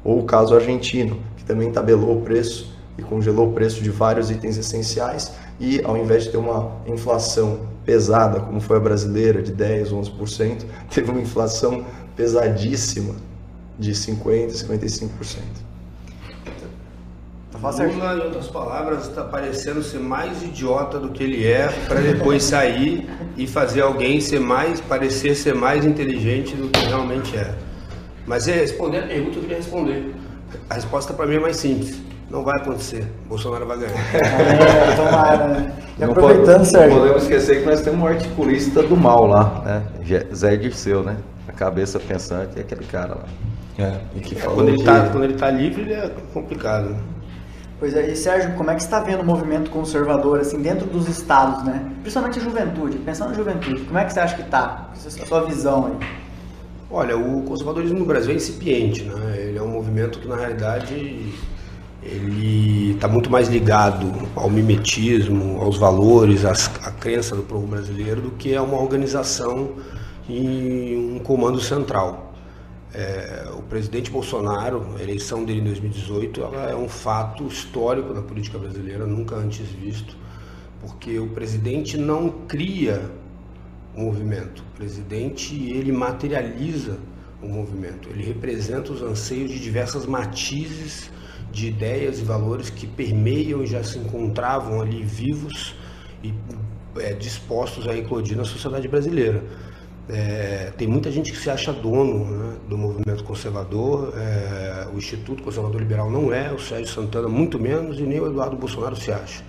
[0.04, 4.32] Ou o caso argentino, que também tabelou o preço e congelou o preço de vários
[4.32, 9.52] itens essenciais e ao invés de ter uma inflação pesada, como foi a brasileira, de
[9.52, 13.16] 10, 11%, teve uma inflação pesadíssima
[13.78, 15.65] de 50, 55%.
[17.62, 22.44] Lula, em outras palavras, está parecendo ser mais idiota do que ele é, para depois
[22.44, 27.54] sair e fazer alguém ser mais, parecer ser mais inteligente do que realmente é.
[28.26, 30.16] Mas é responder a pergunta, eu queria responder.
[30.70, 32.02] A resposta para mim é mais simples.
[32.30, 33.08] Não vai acontecer.
[33.28, 33.94] Bolsonaro vai ganhar.
[34.16, 35.74] É, tomara, né?
[35.98, 36.90] E aproveitando, não Sérgio.
[36.90, 40.26] Não podemos esquecer que nós temos um articulista do mal lá, né?
[40.34, 41.18] Zé Dirceu, né?
[41.48, 43.26] A cabeça pensante é aquele cara lá.
[43.78, 44.84] É, e que falou Quando ele, que...
[44.84, 46.96] está quando ele tá livre, ele é complicado.
[47.78, 51.10] Pois é, e Sérgio, como é que está vendo o movimento conservador, assim, dentro dos
[51.10, 51.92] estados, né?
[52.02, 54.90] Principalmente a juventude, pensando na juventude, como é que você acha que está?
[54.94, 56.08] É a sua visão aí.
[56.90, 59.36] Olha, o conservadorismo no Brasil é incipiente, né?
[59.38, 61.34] Ele é um movimento que, na realidade,
[62.02, 68.22] ele está muito mais ligado ao mimetismo, aos valores, às, à crença do povo brasileiro,
[68.22, 69.72] do que a uma organização
[70.30, 72.25] e um comando central.
[72.98, 78.22] É, o presidente Bolsonaro, a eleição dele em 2018, ela é um fato histórico na
[78.22, 80.16] política brasileira, nunca antes visto,
[80.80, 83.12] porque o presidente não cria
[83.94, 86.98] o movimento, o presidente ele materializa
[87.42, 91.12] o movimento, ele representa os anseios de diversas matizes
[91.52, 95.76] de ideias e valores que permeiam e já se encontravam ali vivos
[96.24, 96.34] e
[96.98, 99.44] é, dispostos a eclodir na sociedade brasileira.
[100.08, 105.42] É, tem muita gente que se acha dono né, do movimento conservador, é, o Instituto
[105.42, 109.12] Conservador Liberal não é, o Sérgio Santana muito menos e nem o Eduardo Bolsonaro se
[109.12, 109.44] acha.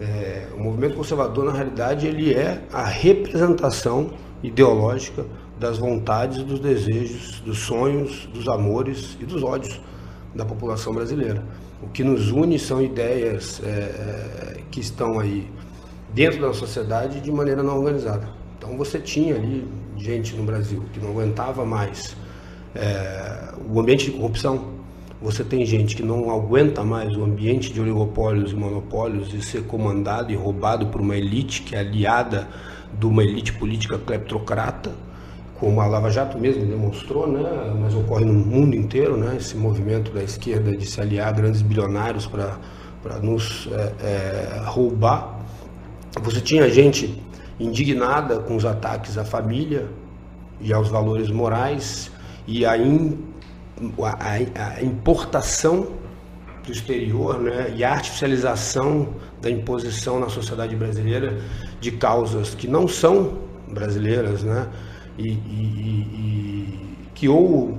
[0.00, 4.10] É, o movimento conservador, na realidade, ele é a representação
[4.42, 5.24] ideológica
[5.58, 9.80] das vontades, dos desejos, dos sonhos, dos amores e dos ódios
[10.34, 11.42] da população brasileira.
[11.82, 15.50] O que nos une são ideias é, que estão aí
[16.14, 18.35] dentro da sociedade de maneira não organizada.
[18.66, 19.64] Então você tinha ali
[19.96, 22.16] gente no Brasil que não aguentava mais
[22.74, 24.74] é, o ambiente de corrupção.
[25.22, 29.62] Você tem gente que não aguenta mais o ambiente de oligopólios e monopólios e ser
[29.66, 32.48] comandado e roubado por uma elite que é aliada
[32.98, 34.92] de uma elite política cleptocrata,
[35.60, 37.72] como a Lava Jato mesmo demonstrou, né?
[37.80, 39.36] mas ocorre no mundo inteiro, né?
[39.36, 42.58] esse movimento da esquerda de se aliar a grandes bilionários para
[43.22, 45.38] nos é, é, roubar.
[46.20, 47.22] Você tinha gente
[47.58, 49.88] indignada com os ataques à família
[50.60, 52.10] e aos valores morais
[52.46, 53.18] e a, in,
[54.02, 55.88] a, a importação
[56.64, 61.38] do exterior né, e a artificialização da imposição na sociedade brasileira
[61.80, 63.38] de causas que não são
[63.68, 64.66] brasileiras, né,
[65.18, 67.78] e, e, e que ou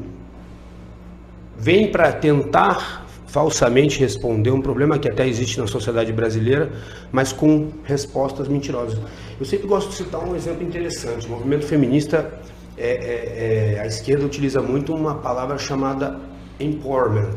[1.58, 6.72] vem para tentar falsamente responder um problema que até existe na sociedade brasileira,
[7.12, 9.00] mas com respostas mentirosas.
[9.40, 11.28] Eu sempre gosto de citar um exemplo interessante.
[11.28, 12.40] O movimento feminista,
[12.78, 16.20] é, é, é, a esquerda utiliza muito uma palavra chamada
[16.60, 17.36] empowerment.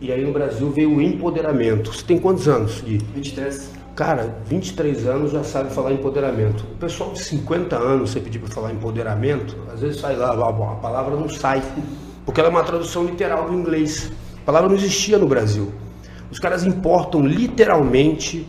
[0.00, 1.92] E aí no Brasil veio o empoderamento.
[1.92, 2.98] Você tem quantos anos, Gui?
[3.14, 3.70] 23.
[3.94, 6.64] Cara, 23 anos já sabe falar empoderamento.
[6.72, 10.74] O pessoal de 50 anos, você pedir para falar empoderamento, às vezes sai lá, a
[10.76, 11.62] palavra não sai,
[12.24, 14.10] porque ela é uma tradução literal do inglês.
[14.42, 15.72] A palavra não existia no Brasil.
[16.28, 18.44] Os caras importam literalmente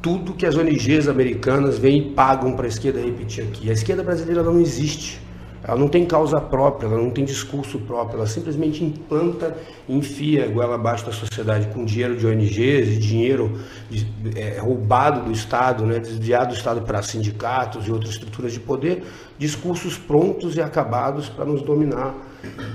[0.00, 3.68] tudo que as ONGs americanas vêm e pagam para a esquerda repetir aqui.
[3.68, 5.20] A esquerda brasileira não existe.
[5.66, 9.56] Ela não tem causa própria, ela não tem discurso próprio, ela simplesmente implanta
[9.88, 13.58] e enfia goela abaixo da sociedade com dinheiro de ONGs e dinheiro
[13.90, 14.06] de,
[14.38, 19.04] é, roubado do Estado, né, desviado do Estado para sindicatos e outras estruturas de poder,
[19.38, 22.14] discursos prontos e acabados para nos dominar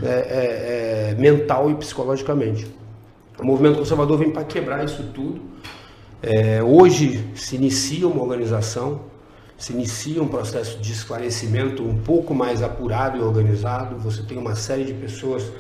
[0.02, 2.68] é, é, é, mental e psicologicamente.
[3.38, 5.40] O movimento conservador vem para quebrar isso tudo.
[6.24, 9.02] É, hoje se inicia uma organização
[9.60, 13.98] se inicia um processo de esclarecimento um pouco mais apurado e organizado.
[13.98, 15.52] Você tem uma série de pessoas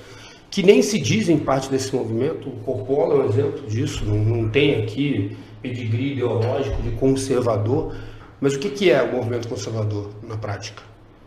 [0.49, 2.47] que nem se dizem parte desse movimento.
[2.47, 7.93] O Coppola é um exemplo disso, não, não tem aqui pedigree ideológico de conservador.
[8.39, 10.81] Mas o que, que é o movimento conservador na prática?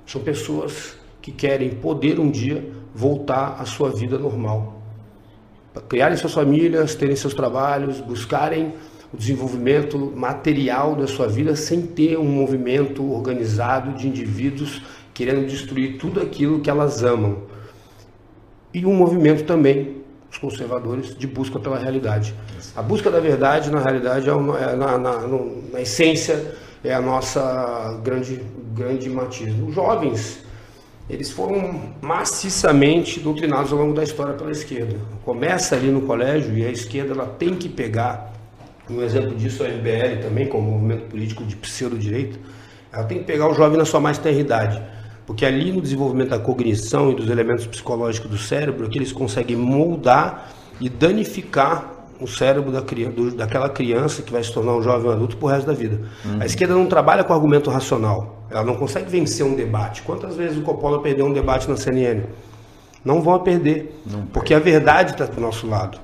[0.07, 4.81] São pessoas que querem poder um dia voltar à sua vida normal.
[5.89, 8.75] Criarem suas famílias, terem seus trabalhos, buscarem
[9.13, 14.83] o desenvolvimento material da sua vida sem ter um movimento organizado de indivíduos
[15.13, 17.43] querendo destruir tudo aquilo que elas amam.
[18.73, 19.99] E um movimento também,
[20.31, 22.35] os conservadores, de busca pela realidade.
[22.75, 25.19] A busca da verdade, na realidade, é, uma, é na, na,
[25.73, 28.41] na, essência, é a nossa grande,
[28.75, 29.69] grande matismo.
[29.69, 30.43] Os jovens
[31.11, 34.97] eles foram maciçamente doutrinados ao longo da história pela esquerda.
[35.25, 38.32] Começa ali no colégio e a esquerda ela tem que pegar,
[38.93, 42.39] um exemplo disso é a MBL também, como movimento político de pseudo-direito,
[42.93, 44.83] ela tem que pegar o jovem na sua mais tenra idade.
[45.27, 49.13] Porque ali no desenvolvimento da cognição e dos elementos psicológicos do cérebro, é que eles
[49.13, 54.83] conseguem moldar e danificar o cérebro da, do, daquela criança que vai se tornar um
[54.83, 56.01] jovem adulto pro resto da vida.
[56.25, 56.41] Uhum.
[56.41, 58.47] A esquerda não trabalha com argumento racional.
[58.51, 60.03] Ela não consegue vencer um debate.
[60.03, 62.23] Quantas vezes o Coppola perdeu um debate na CNN?
[63.05, 64.01] Não vão a perder.
[64.07, 65.99] Não porque a verdade está do nosso lado.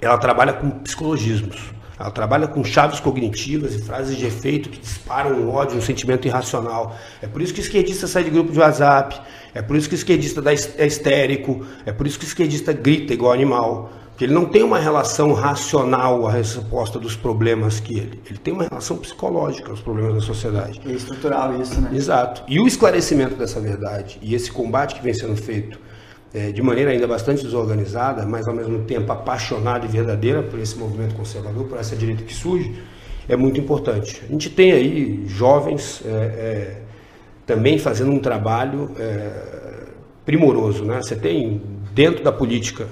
[0.00, 1.75] Ela trabalha com psicologismos.
[1.98, 6.26] Ela trabalha com chaves cognitivas e frases de efeito que disparam um ódio, um sentimento
[6.28, 6.94] irracional.
[7.22, 9.18] É por isso que o esquerdista sai de grupo de WhatsApp.
[9.54, 10.42] É por isso que o esquerdista
[10.76, 11.64] é histérico.
[11.86, 13.90] É por isso que o esquerdista grita igual animal.
[14.10, 18.20] Porque ele não tem uma relação racional à resposta dos problemas que ele.
[18.26, 20.80] Ele tem uma relação psicológica aos problemas da sociedade.
[20.86, 21.90] E estrutural isso, né?
[21.92, 22.42] Exato.
[22.48, 25.78] E o esclarecimento dessa verdade e esse combate que vem sendo feito
[26.36, 30.76] é, de maneira ainda bastante desorganizada, mas ao mesmo tempo apaixonada e verdadeira por esse
[30.76, 32.74] movimento conservador, por essa direita que surge,
[33.26, 34.22] é muito importante.
[34.28, 36.82] A gente tem aí jovens é, é,
[37.46, 39.30] também fazendo um trabalho é,
[40.26, 40.84] primoroso.
[40.84, 41.00] Né?
[41.00, 41.62] Você tem
[41.94, 42.86] dentro da política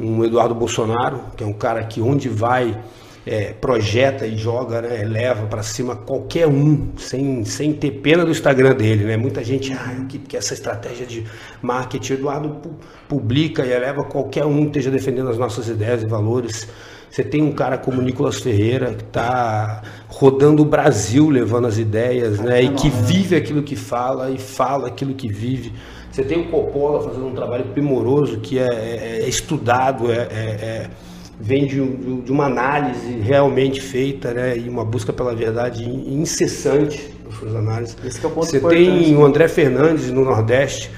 [0.00, 2.82] um Eduardo Bolsonaro, que é um cara que onde vai
[3.26, 8.30] é, projeta e joga, né, leva para cima qualquer um, sem, sem ter pena do
[8.30, 9.04] Instagram dele.
[9.04, 9.16] Né?
[9.16, 11.24] Muita gente, ah, que, que essa estratégia de
[11.60, 12.60] marketing, Eduardo
[13.08, 16.68] publica e eleva qualquer um que esteja defendendo as nossas ideias e valores.
[17.10, 22.38] Você tem um cara como Nicolas Ferreira, que está rodando o Brasil levando as ideias,
[22.38, 22.62] né?
[22.62, 25.72] E que vive aquilo que fala e fala aquilo que vive.
[26.12, 30.20] Você tem o Coppola fazendo um trabalho primoroso que é, é, é estudado, é, é,
[30.20, 30.90] é
[31.38, 31.84] vem de,
[32.22, 37.96] de, uma análise realmente feita, né, e uma busca pela verdade incessante nas suas análises.
[38.04, 40.90] Esse é o ponto Você tem o André Fernandes no Nordeste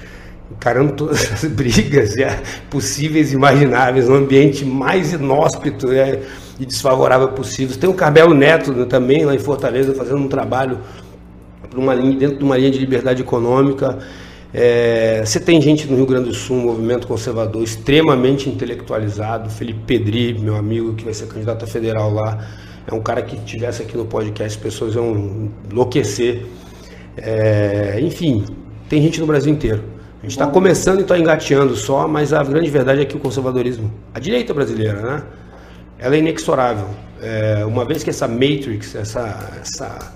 [0.51, 6.21] encarando todas as brigas é, possíveis e imagináveis, no ambiente mais inóspito é,
[6.59, 7.77] e desfavorável possível.
[7.77, 10.79] Tem o Carmelo Neto né, também lá em Fortaleza fazendo um trabalho
[11.95, 13.99] linha, dentro de uma linha de liberdade econômica
[14.53, 19.49] é, você tem gente no Rio Grande do Sul, um movimento conservador extremamente intelectualizado.
[19.49, 22.47] Felipe Pedri, meu amigo, que vai ser candidato a federal lá,
[22.87, 26.45] é um cara que tivesse aqui no podcast, as pessoas iam enlouquecer.
[27.15, 28.43] É, enfim,
[28.87, 29.83] tem gente no Brasil inteiro.
[30.19, 33.19] A gente está começando e está engateando só, mas a grande verdade é que o
[33.19, 35.23] conservadorismo, a direita brasileira, né,
[35.99, 36.87] ela é inexorável.
[37.21, 40.13] É, uma vez que essa matrix, essa, essa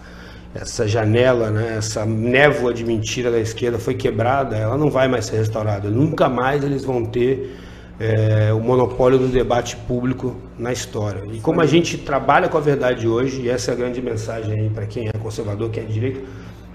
[0.54, 5.26] essa janela, né, essa névoa de mentira da esquerda foi quebrada, ela não vai mais
[5.26, 5.90] ser restaurada.
[5.90, 7.58] Nunca mais eles vão ter
[8.00, 11.24] é, o monopólio do debate público na história.
[11.32, 14.60] E como a gente trabalha com a verdade hoje, e essa é a grande mensagem
[14.60, 16.22] aí para quem é conservador, quem é de direita,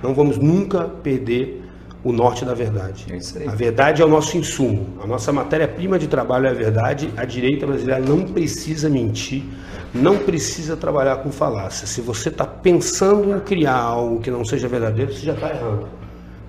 [0.03, 1.63] não vamos nunca perder
[2.03, 3.07] o norte da verdade.
[3.11, 7.11] É a verdade é o nosso insumo, a nossa matéria-prima de trabalho é a verdade.
[7.17, 9.43] A direita brasileira não precisa mentir
[9.95, 11.87] não precisa trabalhar com falácia.
[11.87, 15.89] Se você está pensando em criar algo que não seja verdadeiro, você já está errando.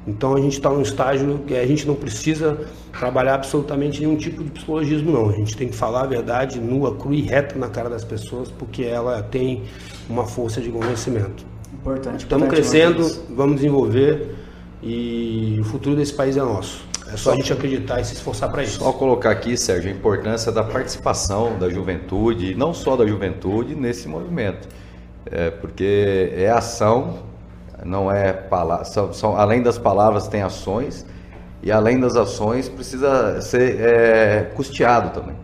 [0.08, 2.58] Então a gente está num estágio que a gente não precisa
[2.98, 5.30] trabalhar absolutamente nenhum tipo de psicologismo, não.
[5.30, 8.50] A gente tem que falar a verdade nua, crua e reta na cara das pessoas,
[8.50, 9.64] porque ela tem
[10.10, 11.46] uma força de convencimento.
[11.74, 12.22] Importante.
[12.22, 14.36] Estamos crescendo, vamos desenvolver
[14.82, 16.89] e o futuro desse país é nosso.
[17.12, 18.80] É só a gente acreditar e se esforçar para isso.
[18.80, 24.08] Só colocar aqui, Sérgio, a importância da participação da juventude, não só da juventude, nesse
[24.08, 24.68] movimento.
[25.26, 27.20] É, porque é ação,
[27.84, 31.06] não é palavra, são, são, além das palavras tem ações,
[31.62, 35.36] e além das ações precisa ser é, custeado também.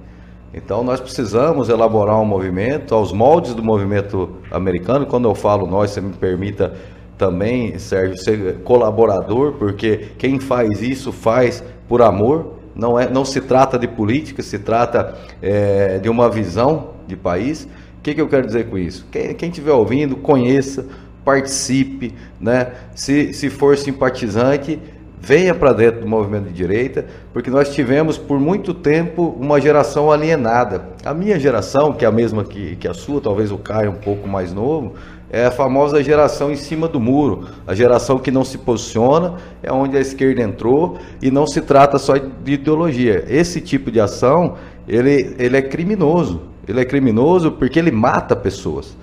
[0.54, 5.06] Então nós precisamos elaborar um movimento aos moldes do movimento americano.
[5.06, 6.74] Quando eu falo nós, você me permita
[7.18, 13.40] também, Sérgio, ser colaborador, porque quem faz isso faz por amor, não, é, não se
[13.40, 17.64] trata de política, se trata é, de uma visão de país.
[18.00, 19.06] O que, que eu quero dizer com isso?
[19.12, 20.86] Quem estiver ouvindo, conheça,
[21.24, 22.74] participe, né?
[22.94, 24.80] se, se for simpatizante,
[25.20, 30.12] venha para dentro do movimento de direita, porque nós tivemos por muito tempo uma geração
[30.12, 30.90] alienada.
[31.04, 33.96] A minha geração, que é a mesma que, que a sua, talvez o Caio um
[33.96, 34.94] pouco mais novo,
[35.36, 39.70] é a famosa geração em cima do muro, a geração que não se posiciona, é
[39.70, 43.26] onde a esquerda entrou e não se trata só de ideologia.
[43.28, 44.56] Esse tipo de ação,
[44.88, 46.44] ele, ele é criminoso.
[46.66, 48.96] Ele é criminoso porque ele mata pessoas.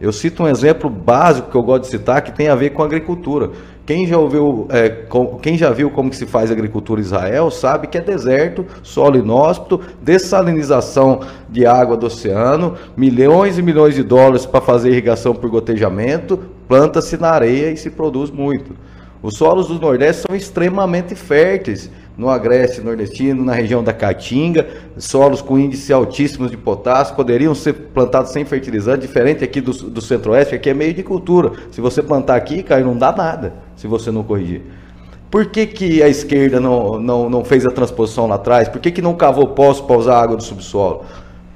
[0.00, 2.82] Eu cito um exemplo básico que eu gosto de citar que tem a ver com
[2.82, 3.50] agricultura.
[3.86, 7.86] Quem já ouviu, é, com, quem já viu como se faz agricultura em Israel sabe
[7.86, 14.44] que é deserto, solo inóspito, dessalinização de água do oceano, milhões e milhões de dólares
[14.44, 18.74] para fazer irrigação por gotejamento, planta-se na areia e se produz muito.
[19.22, 25.42] Os solos do Nordeste são extremamente férteis no agreste nordestino, na região da Caatinga, solos
[25.42, 30.54] com índice altíssimos de potássio, poderiam ser plantados sem fertilizante, diferente aqui do, do centro-oeste,
[30.54, 31.52] aqui é meio de cultura.
[31.70, 34.62] Se você plantar aqui, cara, não dá nada, se você não corrigir.
[35.30, 38.68] Por que, que a esquerda não, não, não fez a transposição lá atrás?
[38.68, 41.04] Por que, que não cavou poço para usar água do subsolo?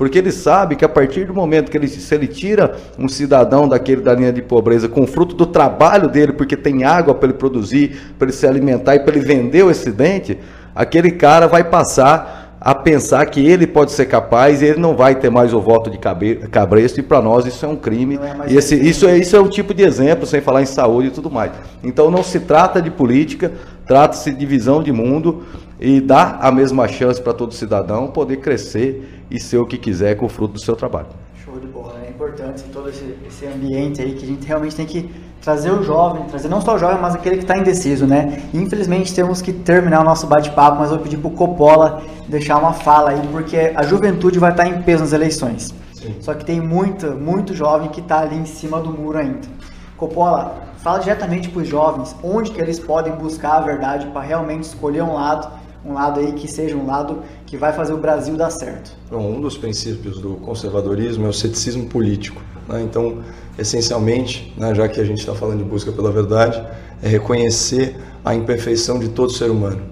[0.01, 3.69] Porque ele sabe que a partir do momento que ele, se ele tira um cidadão
[3.69, 7.37] daquele da linha de pobreza com fruto do trabalho dele, porque tem água para ele
[7.37, 10.39] produzir, para ele se alimentar e para ele vender o excedente,
[10.75, 15.17] aquele cara vai passar a pensar que ele pode ser capaz e ele não vai
[15.17, 18.19] ter mais o voto de cabresto e para nós isso é um crime.
[18.19, 21.11] É esse, isso, é, isso é um tipo de exemplo, sem falar em saúde e
[21.11, 21.53] tudo mais.
[21.85, 23.53] Então não se trata de política,
[23.87, 25.43] trata-se de visão de mundo
[25.79, 30.17] e dar a mesma chance para todo cidadão poder crescer e ser o que quiser
[30.17, 31.07] com o fruto do seu trabalho.
[31.45, 34.87] Show de bola, é importante todo esse, esse ambiente aí que a gente realmente tem
[34.87, 35.11] que
[35.41, 38.43] trazer o jovem, trazer não só o jovem, mas aquele que está indeciso, né?
[38.53, 42.59] Infelizmente temos que terminar o nosso bate-papo, mas eu vou pedir para o Coppola deixar
[42.59, 45.75] uma fala aí, porque a juventude vai estar tá em peso nas eleições.
[45.95, 46.15] Sim.
[46.21, 49.49] Só que tem muito, muito jovem que está ali em cima do muro ainda.
[49.97, 54.65] Coppola, fala diretamente para os jovens onde que eles podem buscar a verdade para realmente
[54.65, 58.37] escolher um lado um lado aí que seja um lado que vai fazer o Brasil
[58.37, 58.97] dar certo.
[59.11, 62.43] Um dos princípios do conservadorismo é o ceticismo político.
[62.69, 62.83] Né?
[62.83, 63.19] Então,
[63.59, 66.63] essencialmente, né, já que a gente está falando de busca pela verdade,
[67.03, 69.83] é reconhecer a imperfeição de todo ser humano.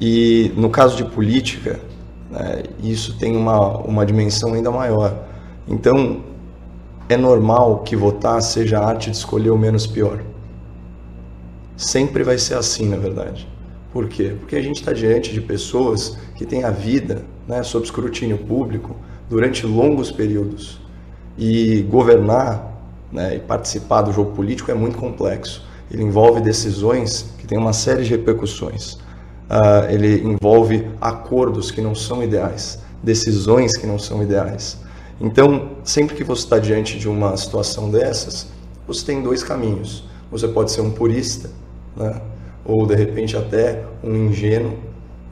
[0.00, 1.80] E no caso de política,
[2.30, 5.16] né, isso tem uma, uma dimensão ainda maior.
[5.66, 6.22] Então,
[7.08, 10.22] é normal que votar seja a arte de escolher o menos pior.
[11.76, 13.48] Sempre vai ser assim, na verdade.
[13.92, 14.34] Por quê?
[14.38, 18.96] Porque a gente está diante de pessoas que têm a vida né, sob escrutínio público
[19.28, 20.80] durante longos períodos.
[21.36, 22.72] E governar
[23.12, 25.62] né, e participar do jogo político é muito complexo.
[25.90, 28.94] Ele envolve decisões que têm uma série de repercussões.
[28.94, 34.78] Uh, ele envolve acordos que não são ideais, decisões que não são ideais.
[35.20, 38.48] Então, sempre que você está diante de uma situação dessas,
[38.86, 40.04] você tem dois caminhos.
[40.30, 41.50] Você pode ser um purista,
[41.94, 42.20] né?
[42.64, 44.74] Ou de repente até um ingênuo.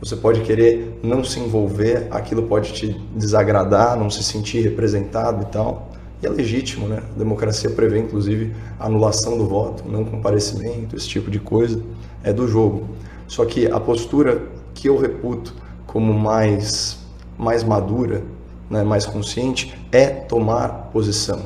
[0.00, 5.46] Você pode querer não se envolver, aquilo pode te desagradar, não se sentir representado e
[5.46, 5.90] tal.
[6.22, 7.02] E é legítimo, né?
[7.14, 11.82] A democracia prevê inclusive anulação do voto, não comparecimento, esse tipo de coisa,
[12.22, 12.88] é do jogo.
[13.26, 14.42] Só que a postura
[14.74, 15.54] que eu reputo
[15.86, 16.98] como mais
[17.38, 18.22] mais madura,
[18.68, 21.40] né, mais consciente, é tomar posição.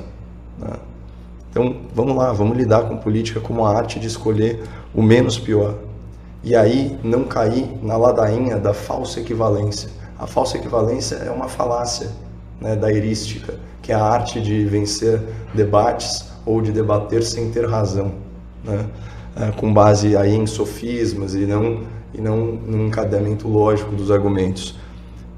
[0.58, 0.76] Né?
[1.54, 5.76] Então, vamos lá, vamos lidar com política como a arte de escolher o menos pior.
[6.42, 9.88] E aí não cair na ladainha da falsa equivalência.
[10.18, 12.10] A falsa equivalência é uma falácia
[12.60, 15.22] né, da erística, que é a arte de vencer
[15.54, 18.10] debates ou de debater sem ter razão,
[18.64, 18.86] né,
[19.36, 21.82] é, com base aí em sofismas e não,
[22.12, 24.76] e não num encadeamento lógico dos argumentos.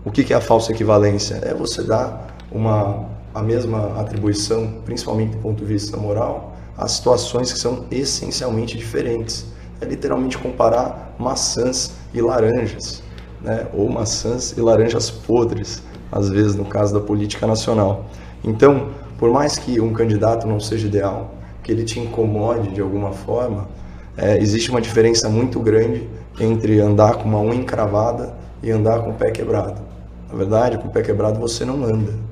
[0.03, 1.35] O que, que é a falsa equivalência?
[1.43, 7.53] É você dar uma a mesma atribuição, principalmente do ponto de vista moral, a situações
[7.53, 9.45] que são essencialmente diferentes.
[9.78, 13.03] É literalmente comparar maçãs e laranjas,
[13.43, 13.66] né?
[13.74, 18.07] ou maçãs e laranjas podres, às vezes no caso da política nacional.
[18.43, 23.12] Então, por mais que um candidato não seja ideal, que ele te incomode de alguma
[23.12, 23.68] forma,
[24.16, 26.09] é, existe uma diferença muito grande
[26.41, 29.82] entre andar com uma unha encravada e andar com o pé quebrado.
[30.26, 32.26] Na verdade, com o pé quebrado você não anda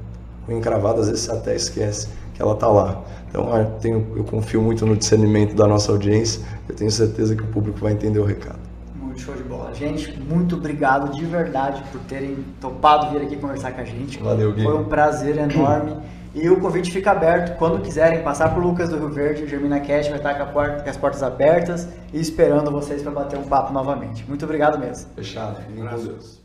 [0.44, 3.02] com encravada, às vezes você até esquece que ela está lá.
[3.28, 7.42] Então eu, tenho, eu confio muito no discernimento da nossa audiência, eu tenho certeza que
[7.42, 8.58] o público vai entender o recado.
[8.94, 9.72] Muito show de bola.
[9.74, 14.18] Gente, muito obrigado de verdade por terem topado vir aqui conversar com a gente.
[14.18, 14.62] Valeu, Gui.
[14.62, 15.96] Foi um prazer enorme.
[16.34, 17.56] E o convite fica aberto.
[17.58, 20.82] Quando quiserem passar por Lucas do Rio Verde, o Germina Cash vai estar com, porta,
[20.82, 24.24] com, as portas abertas e esperando vocês para bater um papo novamente.
[24.28, 25.10] Muito obrigado mesmo.
[25.14, 25.60] Fechado.
[25.62, 26.43] Fiquem com Deus.